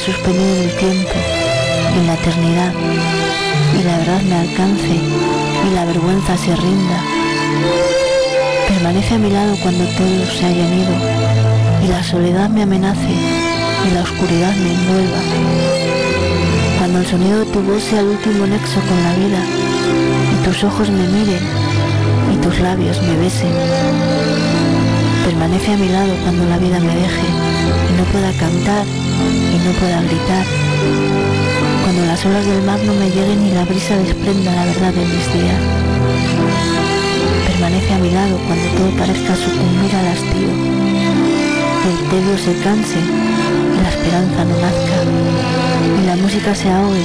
Suspendido 0.00 0.56
en 0.56 0.62
el 0.62 0.76
tiempo, 0.76 1.12
en 1.96 2.06
la 2.06 2.14
eternidad, 2.14 2.72
y 3.78 3.82
la 3.84 3.98
verdad 3.98 4.22
me 4.22 4.34
alcance 4.34 4.94
y 5.66 5.74
la 5.74 5.84
vergüenza 5.84 6.36
se 6.36 6.56
rinda. 6.56 6.98
Permanece 8.68 9.14
a 9.14 9.18
mi 9.18 9.30
lado 9.30 9.56
cuando 9.62 9.84
todos 9.84 10.28
se 10.38 10.46
hayan 10.46 10.72
ido 10.72 10.94
y 11.84 11.88
la 11.88 12.02
soledad 12.02 12.48
me 12.48 12.62
amenace 12.62 13.10
y 13.10 13.94
la 13.94 14.02
oscuridad 14.02 14.54
me 14.56 14.72
envuelva. 14.72 15.18
Cuando 16.78 17.00
el 17.00 17.06
sonido 17.06 17.40
de 17.40 17.46
tu 17.46 17.60
voz 17.60 17.82
sea 17.82 18.00
el 18.00 18.06
último 18.06 18.46
nexo 18.46 18.80
con 18.80 19.02
la 19.02 19.14
vida 19.14 19.42
y 20.32 20.44
tus 20.44 20.64
ojos 20.64 20.88
me 20.88 21.06
miren 21.08 21.42
y 22.32 22.36
tus 22.36 22.58
labios 22.60 23.02
me 23.02 23.16
besen. 23.16 23.52
Permanece 25.26 25.72
a 25.72 25.76
mi 25.76 25.88
lado 25.88 26.14
cuando 26.22 26.46
la 26.46 26.58
vida 26.58 26.80
me 26.80 26.94
deje 26.94 27.28
y 27.90 27.98
no 27.98 28.04
pueda 28.04 28.32
cantar 28.32 28.99
y 29.28 29.58
no 29.64 29.72
pueda 29.78 30.02
gritar. 30.02 30.46
Cuando 31.82 32.06
las 32.06 32.24
olas 32.24 32.46
del 32.46 32.62
mar 32.62 32.78
no 32.84 32.94
me 32.94 33.10
lleguen 33.10 33.46
y 33.46 33.52
la 33.52 33.64
brisa 33.64 33.96
desprenda 33.96 34.54
la 34.54 34.64
verdad 34.64 34.92
de 34.92 35.04
mis 35.04 35.26
días. 35.32 35.60
Permanece 37.46 37.92
a 37.94 37.98
mi 37.98 38.10
lado 38.10 38.38
cuando 38.46 38.66
todo 38.76 38.90
parezca 38.96 39.34
sucumbir 39.36 39.94
al 39.94 40.08
hastío. 40.08 40.50
El 41.90 41.98
tedio 42.10 42.38
se 42.38 42.54
canse 42.62 42.98
y 42.98 43.82
la 43.82 43.88
esperanza 43.88 44.44
no 44.44 44.54
nazca. 44.60 44.98
Y 46.00 46.06
la 46.06 46.16
música 46.16 46.54
se 46.54 46.70
ahogue, 46.70 47.04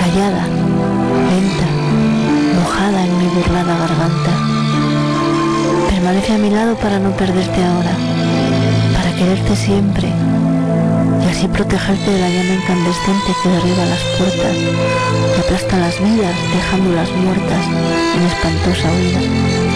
callada, 0.00 0.44
lenta, 1.30 1.68
mojada 2.60 3.04
en 3.04 3.18
mi 3.18 3.26
burlada 3.28 3.78
garganta. 3.78 4.32
Permanece 5.88 6.34
a 6.34 6.38
mi 6.38 6.50
lado 6.50 6.76
para 6.76 6.98
no 6.98 7.10
perderte 7.16 7.64
ahora, 7.64 7.92
para 8.94 9.14
quererte 9.16 9.56
siempre 9.56 10.19
así 11.30 11.46
protegerte 11.48 12.10
de 12.10 12.18
la 12.18 12.28
llama 12.28 12.54
incandescente 12.54 13.32
que 13.42 13.48
derriba 13.48 13.84
las 13.84 14.02
puertas 14.18 14.56
y 15.36 15.40
aplasta 15.40 15.78
las 15.78 15.98
vidas 16.00 16.34
dejándolas 16.52 17.10
muertas 17.12 17.66
en 18.16 18.22
espantosa 18.22 18.90
huida. 18.92 19.69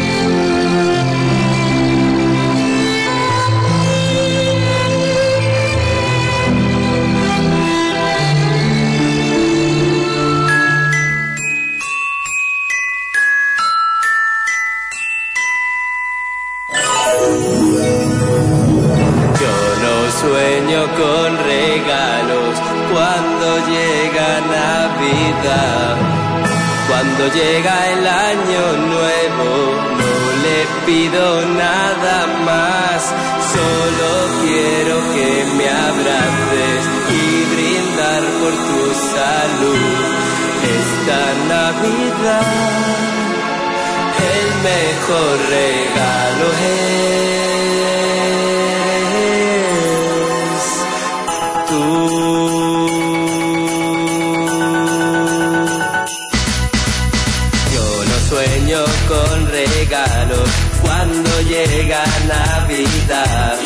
Regalos 59.54 60.48
cuando 60.82 61.30
llega 61.42 62.02
Navidad. 62.26 63.56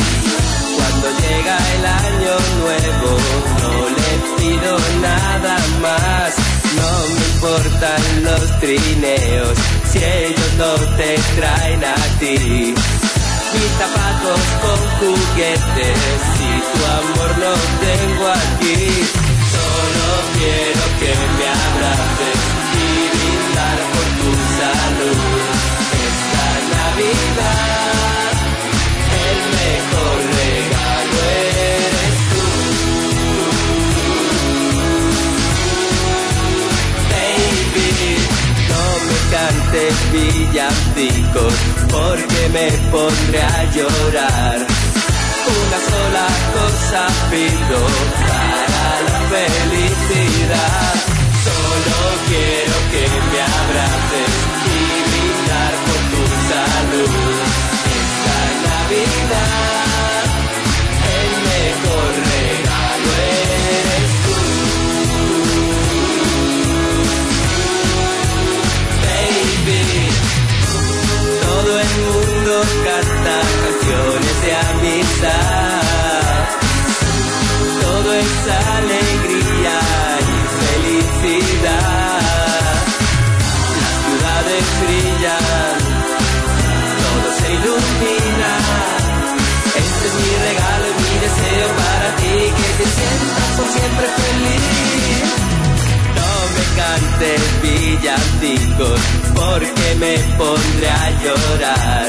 Cuando 0.76 1.06
llega 1.22 1.56
el 1.76 1.86
año 1.86 2.34
nuevo, 2.60 3.10
no 3.62 3.72
le 3.96 4.12
pido 4.36 4.78
nada 5.00 5.56
más. 5.80 6.34
No 6.76 6.90
me 7.14 7.24
importan 7.32 8.02
los 8.22 8.60
trineos 8.60 9.58
si 9.90 9.98
ellos 9.98 10.52
no 10.58 10.74
te 10.96 11.18
traen 11.36 11.84
a 11.84 11.96
ti. 12.20 12.74
Mis 13.54 13.72
zapatos 13.80 14.40
con 14.62 14.80
juguetes 15.00 15.98
y 16.48 16.52
tu 16.70 16.80
amor 17.00 17.30
lo 17.44 17.54
tengo 17.86 18.26
aquí. 18.28 18.84
Solo 19.54 20.08
quiero 20.36 20.84
que 21.00 21.27
villancicos 40.12 41.54
porque 41.90 42.48
me 42.52 42.70
pondré 42.90 43.42
a 43.42 43.64
llorar. 43.64 44.66
Una 45.48 45.78
sola 45.90 46.26
cosa 46.56 47.06
pido 47.30 47.80
para 48.28 48.90
la 49.08 49.18
felicidad. 49.34 50.94
Solo 51.44 51.96
quiero 52.28 52.76
que 52.92 53.04
me 53.30 53.40
abraces 53.42 54.57
canciones 73.46 74.42
de 74.42 74.52
amistad. 74.56 75.78
Todo 77.80 78.12
es 78.14 78.48
alegría 78.76 79.07
que 92.78 92.84
sientas 92.84 93.48
por 93.56 93.68
siempre 93.76 94.06
feliz. 94.18 95.28
No 96.18 96.32
me 96.54 96.64
cantes 96.80 97.40
villancicos 97.62 99.00
porque 99.34 99.88
me 99.98 100.14
pondré 100.38 100.88
a 100.88 101.10
llorar. 101.22 102.06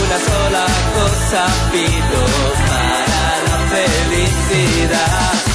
Una 0.00 0.18
sola 0.28 0.66
cosa 0.96 1.42
pido 1.72 2.20
para 2.68 3.22
la 3.46 3.58
felicidad. 3.74 5.49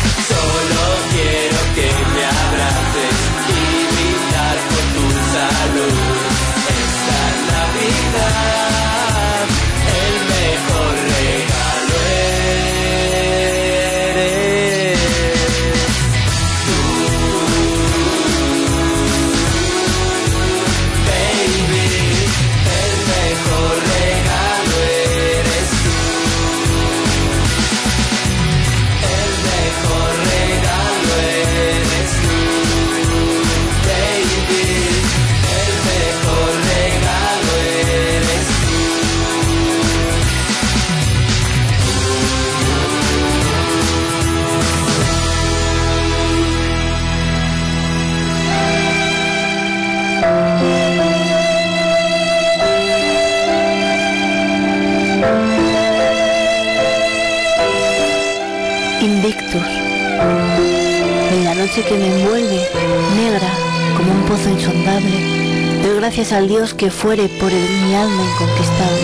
Que 66.74 66.90
fuere 66.90 67.30
por 67.30 67.52
el, 67.52 67.70
mi 67.86 67.96
alma 67.96 68.24
inconquistable. 68.24 69.00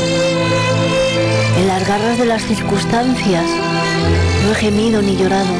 En 1.57 1.67
las 1.67 1.87
garras 1.87 2.17
de 2.17 2.25
las 2.25 2.43
circunstancias, 2.43 3.45
no 4.43 4.51
he 4.51 4.55
gemido 4.55 5.01
ni 5.01 5.15
llorado. 5.15 5.53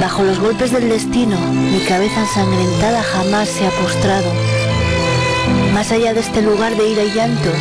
Bajo 0.00 0.22
los 0.22 0.38
golpes 0.38 0.70
del 0.70 0.88
destino, 0.88 1.36
mi 1.50 1.80
cabeza 1.80 2.20
ensangrentada 2.20 3.02
jamás 3.02 3.48
se 3.48 3.66
ha 3.66 3.70
postrado. 3.70 4.32
Más 5.74 5.90
allá 5.90 6.14
de 6.14 6.20
este 6.20 6.42
lugar 6.42 6.76
de 6.76 6.88
ira 6.88 7.02
y 7.02 7.10
llantos, 7.12 7.58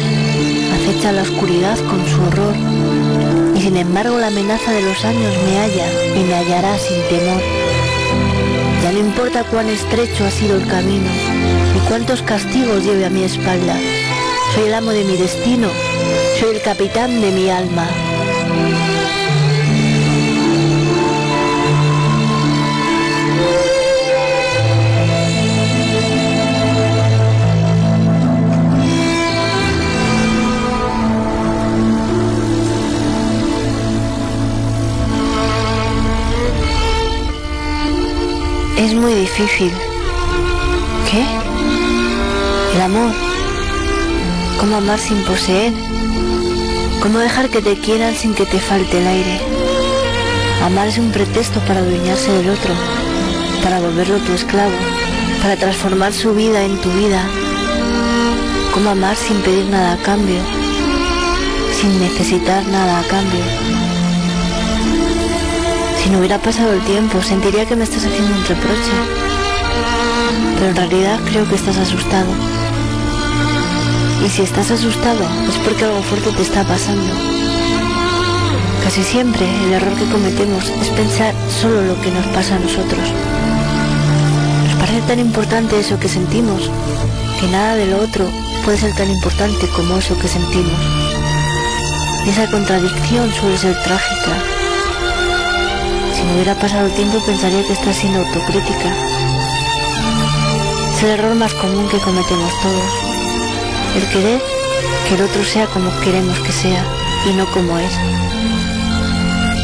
acecha 0.75 1.11
la 1.11 1.23
oscuridad 1.23 1.77
con 1.89 2.05
su 2.07 2.21
horror. 2.21 2.55
Y 3.55 3.61
sin 3.61 3.77
embargo 3.77 4.19
la 4.19 4.27
amenaza 4.27 4.71
de 4.71 4.83
los 4.83 5.03
años 5.03 5.33
me 5.43 5.57
halla 5.57 5.87
y 6.15 6.23
me 6.23 6.35
hallará 6.35 6.77
sin 6.77 7.01
temor. 7.09 7.41
Ya 8.85 8.91
no 8.91 8.99
importa 8.99 9.43
cuán 9.45 9.67
estrecho 9.67 10.25
ha 10.25 10.29
sido 10.29 10.57
el 10.57 10.67
camino, 10.67 11.09
ni 11.73 11.79
cuántos 11.87 12.21
castigos 12.21 12.83
lleve 12.83 13.03
a 13.03 13.09
mi 13.09 13.23
espalda. 13.23 13.75
Soy 14.53 14.65
el 14.65 14.75
amo 14.75 14.91
de 14.91 15.03
mi 15.03 15.17
destino, 15.17 15.69
soy 16.39 16.57
el 16.57 16.61
capitán 16.61 17.19
de 17.19 17.31
mi 17.31 17.49
alma. 17.49 17.87
Es 38.77 38.93
muy 38.93 39.13
difícil. 39.13 39.71
¿Qué? 41.09 41.25
El 42.75 42.81
amor. 42.81 43.11
¿Cómo 44.59 44.75
amar 44.75 44.99
sin 44.99 45.23
poseer? 45.23 45.73
¿Cómo 47.01 47.19
dejar 47.19 47.49
que 47.49 47.61
te 47.61 47.77
quieran 47.77 48.13
sin 48.15 48.33
que 48.33 48.45
te 48.45 48.59
falte 48.59 48.99
el 48.99 49.07
aire? 49.07 49.39
Amar 50.61 50.89
es 50.89 50.97
un 50.97 51.11
pretexto 51.11 51.61
para 51.61 51.79
adueñarse 51.79 52.31
del 52.31 52.49
otro, 52.49 52.73
para 53.63 53.79
volverlo 53.79 54.17
tu 54.19 54.33
esclavo, 54.33 54.75
para 55.41 55.55
transformar 55.55 56.11
su 56.11 56.33
vida 56.33 56.63
en 56.63 56.77
tu 56.81 56.91
vida. 56.91 57.23
¿Cómo 58.73 58.89
amar 58.89 59.15
sin 59.15 59.37
pedir 59.37 59.65
nada 59.65 59.93
a 59.93 59.97
cambio? 59.97 60.41
Sin 61.79 61.97
necesitar 61.99 62.65
nada 62.67 62.99
a 62.99 63.03
cambio. 63.03 63.84
Si 66.05 66.11
no 66.11 66.19
hubiera 66.19 66.37
pasado 66.37 66.71
el 66.71 66.81
tiempo, 66.81 67.19
sentiría 67.23 67.65
que 67.65 67.75
me 67.75 67.83
estás 67.83 68.05
haciendo 68.05 68.31
un 68.31 68.45
reproche. 68.45 68.91
Pero 70.53 70.69
en 70.69 70.75
realidad 70.75 71.19
creo 71.25 71.49
que 71.49 71.55
estás 71.55 71.77
asustado. 71.77 72.27
Y 74.23 74.29
si 74.29 74.43
estás 74.43 74.69
asustado 74.69 75.23
es 75.49 75.55
porque 75.65 75.83
algo 75.83 76.03
fuerte 76.03 76.29
te 76.33 76.43
está 76.43 76.63
pasando. 76.63 77.11
Casi 78.83 79.01
siempre 79.01 79.47
el 79.65 79.73
error 79.73 79.95
que 79.95 80.05
cometemos 80.05 80.69
es 80.79 80.89
pensar 80.89 81.33
solo 81.49 81.81
lo 81.81 81.99
que 81.99 82.11
nos 82.11 82.27
pasa 82.27 82.57
a 82.57 82.59
nosotros. 82.59 83.09
Nos 84.63 84.75
parece 84.75 85.01
tan 85.07 85.17
importante 85.17 85.79
eso 85.79 85.99
que 85.99 86.07
sentimos, 86.07 86.69
que 87.39 87.47
nada 87.47 87.73
de 87.77 87.87
lo 87.87 87.97
otro 87.97 88.29
puede 88.63 88.77
ser 88.77 88.93
tan 88.93 89.09
importante 89.09 89.67
como 89.69 89.97
eso 89.97 90.15
que 90.19 90.27
sentimos. 90.27 90.79
Y 92.27 92.29
esa 92.29 92.45
contradicción 92.51 93.33
suele 93.33 93.57
ser 93.57 93.81
trágica. 93.81 94.54
Me 96.25 96.33
hubiera 96.33 96.55
pasado 96.55 96.87
el 96.87 96.93
tiempo 96.93 97.19
pensaría 97.25 97.63
que 97.65 97.73
estás 97.73 97.95
siendo 97.95 98.19
autocrítica. 98.19 98.93
Es 100.93 101.03
el 101.03 101.09
error 101.09 101.35
más 101.35 101.53
común 101.53 101.87
que 101.89 101.99
cometemos 101.99 102.51
todos. 102.61 102.91
El 103.95 104.09
querer 104.09 104.41
que 105.07 105.15
el 105.15 105.21
otro 105.21 105.43
sea 105.43 105.67
como 105.67 105.91
queremos 105.99 106.39
que 106.39 106.51
sea 106.51 106.83
y 107.29 107.33
no 107.33 107.45
como 107.51 107.77
es. 107.77 107.93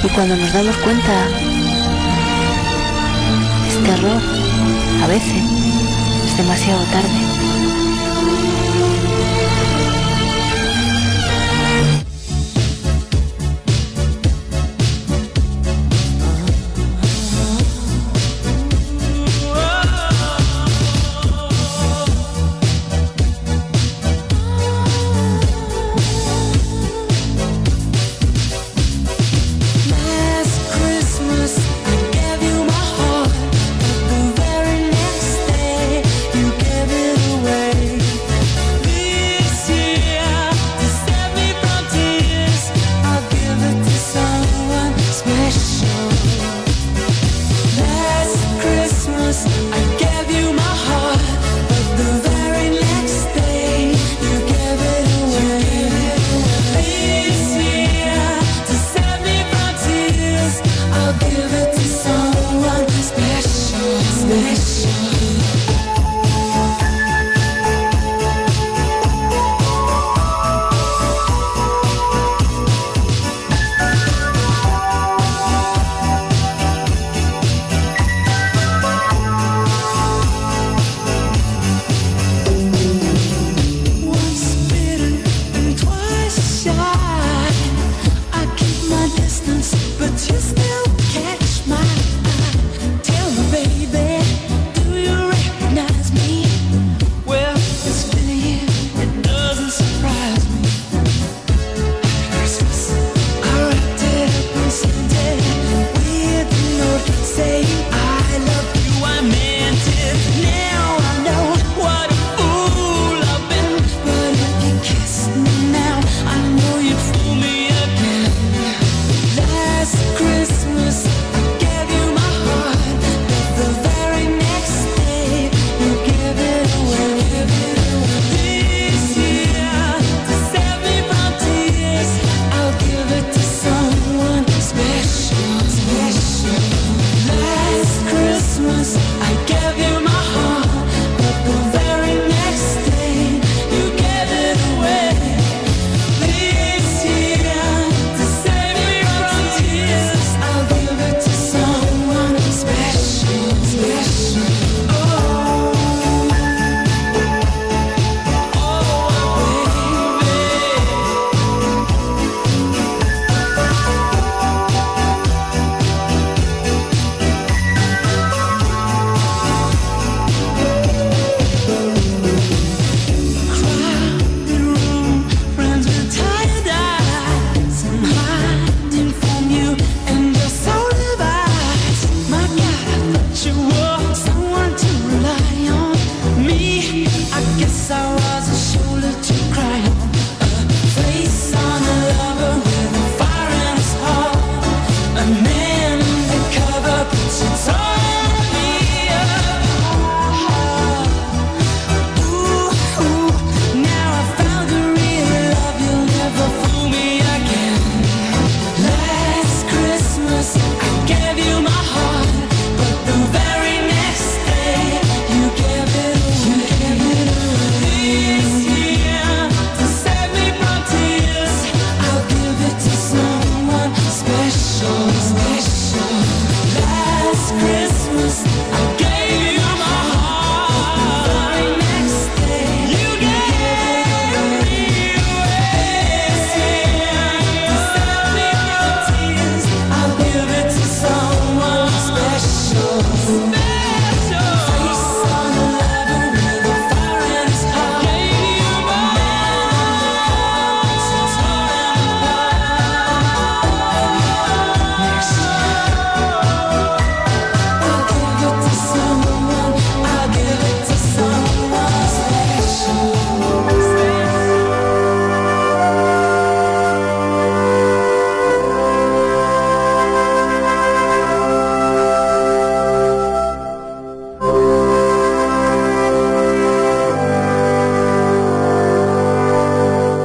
Y 0.04 0.08
cuando 0.10 0.36
nos 0.36 0.54
damos 0.54 0.76
cuenta, 0.78 1.28
este 3.68 3.92
error, 3.92 4.22
a 5.04 5.08
veces, 5.08 5.44
es 6.26 6.38
demasiado 6.38 6.84
tarde. 6.86 7.31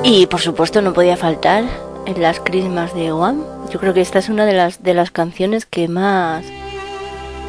Y 0.08 0.26
por 0.26 0.40
supuesto 0.40 0.82
no 0.82 0.92
podía 0.92 1.16
faltar 1.16 1.64
en 2.06 2.22
las 2.22 2.38
Christmas 2.38 2.94
de 2.94 3.10
One. 3.10 3.42
Yo 3.72 3.80
creo 3.80 3.92
que 3.92 4.00
esta 4.00 4.20
es 4.20 4.28
una 4.28 4.46
de 4.46 4.52
las 4.54 4.82
de 4.84 4.94
las 4.94 5.10
canciones 5.10 5.66
que 5.66 5.88
más 5.88 6.44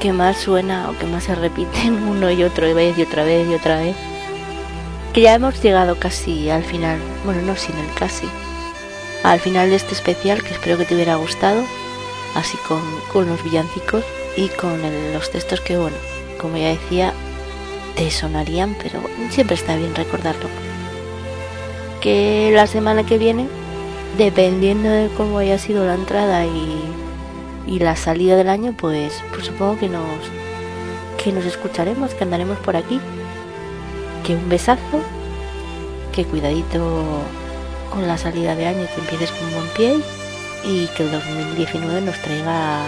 que 0.01 0.11
más 0.11 0.37
suena 0.37 0.89
o 0.89 0.97
que 0.97 1.05
más 1.05 1.25
se 1.25 1.35
repiten 1.35 2.03
uno 2.09 2.31
y 2.31 2.43
otro 2.43 2.73
vez 2.73 2.97
y 2.97 3.03
otra 3.03 3.23
vez 3.23 3.47
y 3.47 3.53
otra 3.53 3.77
vez. 3.79 3.95
Que 5.13 5.21
ya 5.21 5.35
hemos 5.35 5.61
llegado 5.61 5.97
casi 5.99 6.49
al 6.49 6.63
final, 6.63 6.97
bueno 7.25 7.41
no 7.43 7.55
sin 7.55 7.75
el 7.77 7.93
casi, 7.93 8.27
al 9.23 9.39
final 9.39 9.69
de 9.69 9.75
este 9.75 9.93
especial 9.93 10.43
que 10.43 10.53
espero 10.53 10.77
que 10.79 10.85
te 10.85 10.95
hubiera 10.95 11.15
gustado, 11.15 11.63
así 12.35 12.57
con, 12.67 12.81
con 13.13 13.27
los 13.27 13.43
villancicos 13.43 14.03
y 14.35 14.49
con 14.49 14.83
el- 14.83 15.13
los 15.13 15.31
textos 15.31 15.61
que 15.61 15.77
bueno, 15.77 15.97
como 16.39 16.57
ya 16.57 16.67
decía, 16.69 17.13
te 17.95 18.11
sonarían, 18.11 18.75
pero 18.81 19.01
siempre 19.31 19.55
está 19.55 19.75
bien 19.75 19.95
recordarlo 19.95 20.47
que 22.01 22.51
la 22.53 22.67
semana 22.67 23.05
que 23.05 23.17
viene, 23.17 23.47
dependiendo 24.17 24.89
de 24.89 25.09
cómo 25.15 25.39
haya 25.39 25.57
sido 25.57 25.85
la 25.85 25.95
entrada 25.95 26.45
y, 26.45 26.81
y 27.67 27.79
la 27.79 27.95
salida 27.95 28.35
del 28.35 28.49
año, 28.49 28.73
pues, 28.77 29.23
pues 29.33 29.45
supongo 29.45 29.77
que 29.77 29.89
nos 29.89 30.03
que 31.17 31.31
nos 31.31 31.45
escucharemos, 31.45 32.13
que 32.13 32.23
andaremos 32.23 32.57
por 32.59 32.75
aquí. 32.75 32.99
Que 34.25 34.35
un 34.35 34.49
besazo, 34.49 35.01
que 36.13 36.25
cuidadito 36.25 37.03
con 37.91 38.07
la 38.07 38.17
salida 38.17 38.55
de 38.55 38.67
año, 38.67 38.87
que 38.93 39.01
empieces 39.01 39.31
con 39.31 39.51
buen 39.51 39.67
pie 39.75 39.99
y 40.63 40.87
que 40.87 41.03
el 41.03 41.11
2019 41.11 42.01
nos 42.01 42.21
traiga 42.21 42.81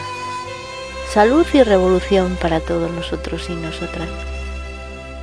salud 1.11 1.45
y 1.53 1.63
revolución 1.63 2.37
para 2.41 2.59
todos 2.59 2.91
nosotros 2.91 3.49
y 3.49 3.55
nosotras. 3.55 4.09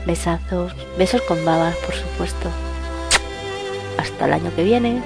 Besazos, 0.06 0.72
besos 0.98 1.22
con 1.22 1.44
babas, 1.44 1.76
por 1.76 1.94
supuesto. 1.94 2.48
Hasta 3.98 4.26
el 4.26 4.32
año 4.32 4.54
que 4.54 4.64
viene. 4.64 5.02